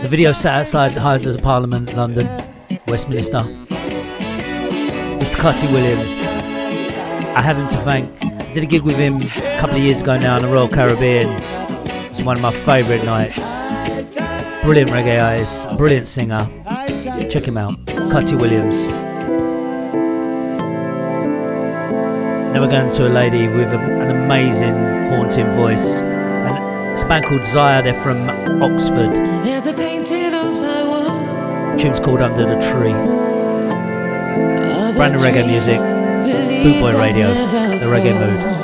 [0.02, 2.28] The video set outside the Houses of Parliament, London,
[2.88, 3.40] Westminster.
[5.20, 5.38] Mr.
[5.38, 6.20] Cutty Williams.
[7.36, 8.10] I have him to thank.
[8.24, 10.68] I did a gig with him a couple of years ago now in the Royal
[10.68, 11.28] Caribbean.
[12.10, 13.56] It's one of my favourite nights.
[14.64, 16.40] Brilliant reggae artist, brilliant singer.
[17.30, 17.74] Check him out.
[18.12, 18.88] Cutty Williams.
[22.54, 24.74] Now we're going to a lady with a, an amazing,
[25.10, 26.02] haunting voice.
[27.07, 28.29] And it's a band called Zaya, they're from
[28.61, 29.15] Oxford.
[29.15, 31.77] There's a painting on my wall.
[31.77, 32.91] tune's called Under the Tree.
[34.97, 35.79] Brand new reggae music.
[35.79, 37.27] Bootboy Radio.
[37.34, 38.56] The reggae mood.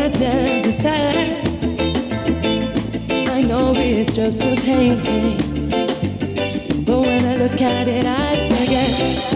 [0.00, 1.34] Sun that.
[3.28, 5.36] I know it's just a painting.
[6.84, 9.29] But when I look at it, I forget.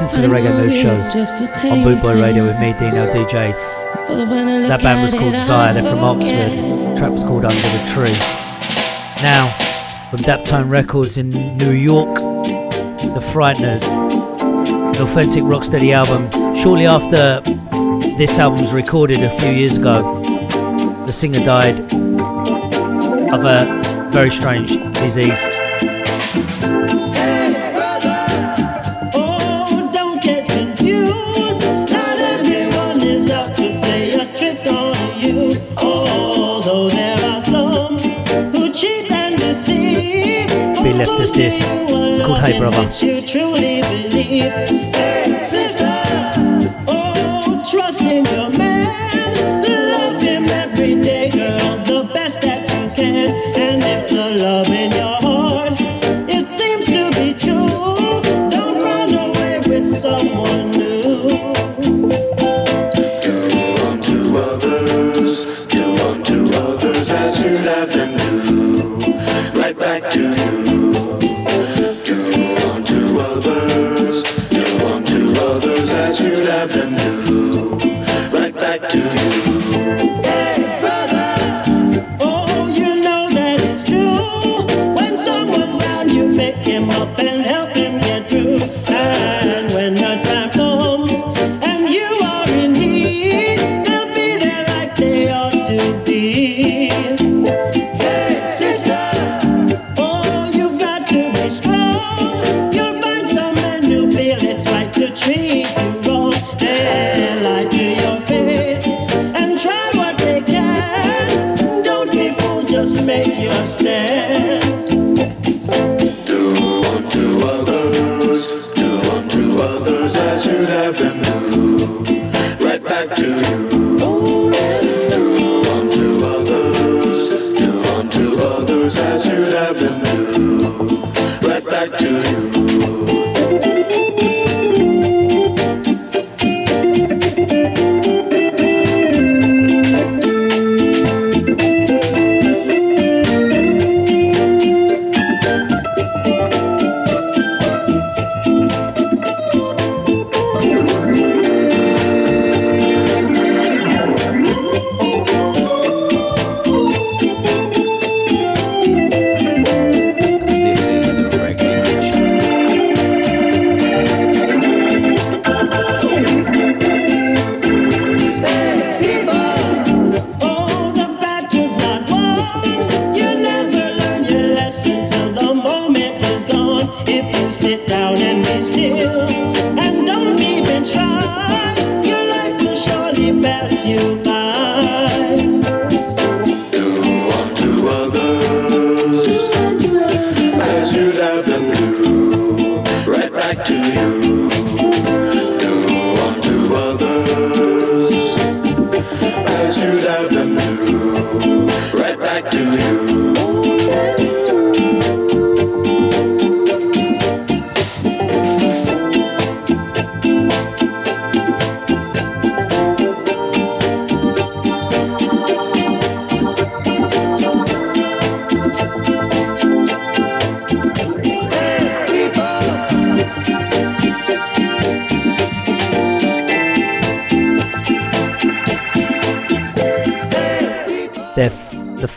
[0.00, 0.92] You're to the Reggae Mood Show
[1.68, 3.52] on Bootboy Radio with me, Dino DJ.
[4.66, 6.48] That band was called Zaya, they're from Oxford.
[6.48, 8.16] The track was called Under the Tree.
[9.22, 9.48] Now,
[10.08, 11.28] from Daptone Records in
[11.58, 13.92] New York, The Frighteners,
[14.94, 16.30] an authentic rocksteady album.
[16.56, 17.40] Shortly after
[18.16, 19.98] this album was recorded a few years ago,
[21.04, 21.78] the singer died
[23.34, 25.59] of a very strange disease.
[42.60, 42.90] Brother.
[43.00, 44.52] You truly believe.
[44.92, 45.89] Hey, sister.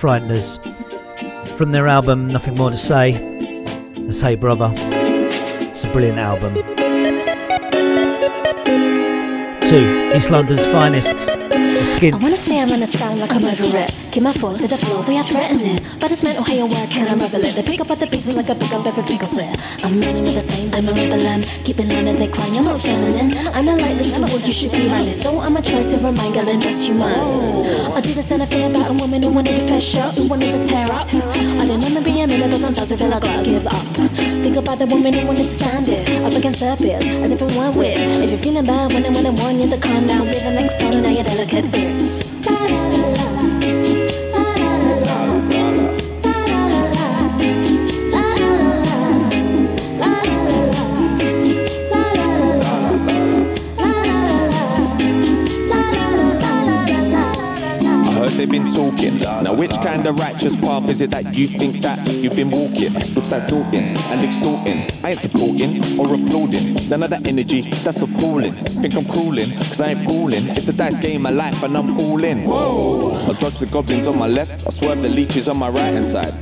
[0.04, 0.60] Frighteners.
[1.58, 3.14] From their album Nothing More to Say,
[4.10, 4.70] Say Brother.
[4.76, 6.56] It's a brilliant album.
[9.62, 12.16] Two, East London's finest, the.
[12.16, 14.03] I wanna say I run a style like I'm over it.
[14.14, 15.74] Keep my foot to the floor, we are threatening.
[15.98, 17.58] But it's mental oh, how oh, your word can unravel it.
[17.58, 19.58] They pick up at the pieces like a big old pepper pickle set.
[19.82, 21.42] I'm running with the same time, I'm rebelling.
[21.66, 23.34] Keeping line and they cry, you're not feminine.
[23.58, 25.18] I'm not like the two of you should be running.
[25.18, 27.18] So I'ma try to remind girl and just you mind.
[27.98, 30.54] I did a stand thing about a woman who wanted to fess shut, who wanted
[30.54, 31.10] to tear up.
[31.10, 33.86] I didn't remember being in it, but sometimes I feel like I gotta give up.
[34.46, 36.06] Think about the woman who wanted to stand it.
[36.22, 37.98] Up against her peers, as if it weren't weird.
[38.22, 40.30] If you're feeling bad when I'm when I'm you're the calm down.
[40.30, 42.23] Be the next song, now your delicate ears.
[60.34, 62.94] Righteous path is it that you think that you've been walking?
[63.14, 64.82] Looks like stalking and extorting.
[65.06, 66.74] I ain't supporting or applauding.
[66.90, 68.52] None of that energy, that's appalling.
[68.82, 70.50] Think I'm cooling, cause I ain't balling.
[70.58, 72.46] It's the dice game of life and I'm all in.
[72.50, 73.14] Whoa!
[73.30, 76.06] I dodge the goblins on my left, I swerve the leeches on my right hand
[76.06, 76.34] side.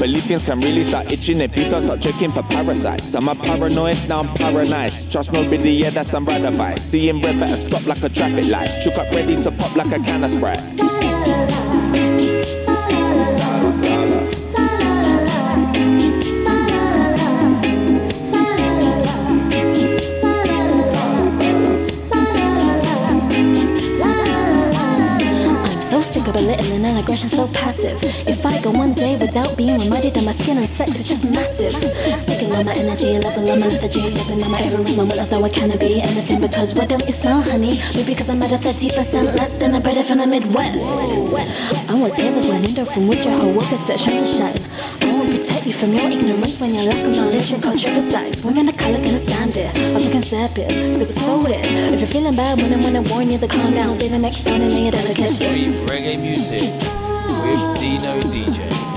[0.00, 3.14] Believe can really start itching if you don't start checking for parasites.
[3.14, 3.96] I'm a paranoid?
[4.08, 4.90] Now I'm paranoid.
[5.10, 6.82] Trust nobody, yeah, that's some ride advice.
[6.82, 8.68] Seeing red better stop like a traffic light.
[8.82, 10.89] Shook up ready to pop like a can of Sprite.
[27.00, 27.96] Aggression so passive.
[28.28, 31.24] If I go one day without being reminded that my skin and sex is just
[31.24, 31.72] massive.
[32.24, 35.48] Taking all my energy, level of my lethargy, stepping on my every moment, although I
[35.48, 37.80] cannot be anything because what don't you smell, honey?
[37.96, 41.16] Maybe because I'm at a 30% less than a brother from the Midwest.
[41.88, 44.69] I was here was learning from which your whole work is set shine to shine.
[45.60, 48.42] Protect you from your ignorance when you lack of knowledge and culture resides.
[48.42, 49.68] Women of color can stand it.
[49.94, 51.60] Up against their peers, so it's so weird.
[51.92, 53.98] If you're feeling bad when I'm when I warn you, the calm down.
[53.98, 55.36] Be the next sound and then you're delicate.
[55.36, 56.62] Sweet reggae music
[57.44, 58.89] with Dino DJ.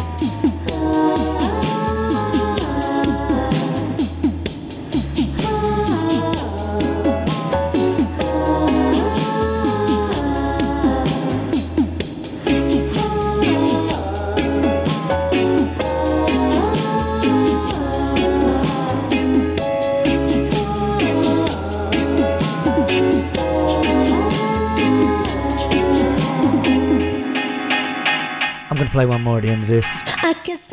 [28.93, 30.03] Play one more at the end of this.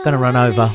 [0.04, 0.70] Gonna run over.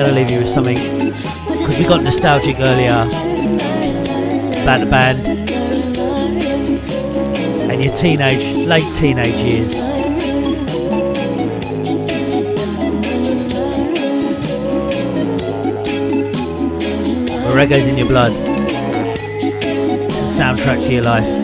[0.00, 3.02] Going to leave you with something because we got nostalgic earlier
[4.62, 5.28] about the band
[7.70, 9.82] and your teenage, late teenage years.
[17.52, 18.32] Reggae's in your blood.
[20.06, 21.39] It's a soundtrack to your life.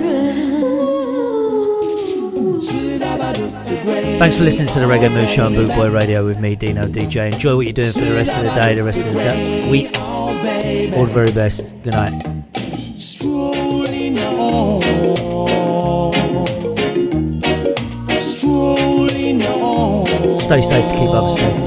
[4.18, 6.84] Thanks for listening to the Reggae Mood Show on Boot Boy Radio with me, Dino
[6.84, 7.32] DJ.
[7.34, 9.70] Enjoy what you're doing for the rest of the day, the rest of the day,
[9.70, 10.01] week.
[10.01, 11.76] All the very best.
[11.82, 12.22] Good night.
[20.40, 21.65] Stay safe to keep others safe.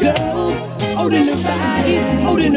[0.00, 0.52] Girl,
[0.96, 2.52] out in the bayou, out in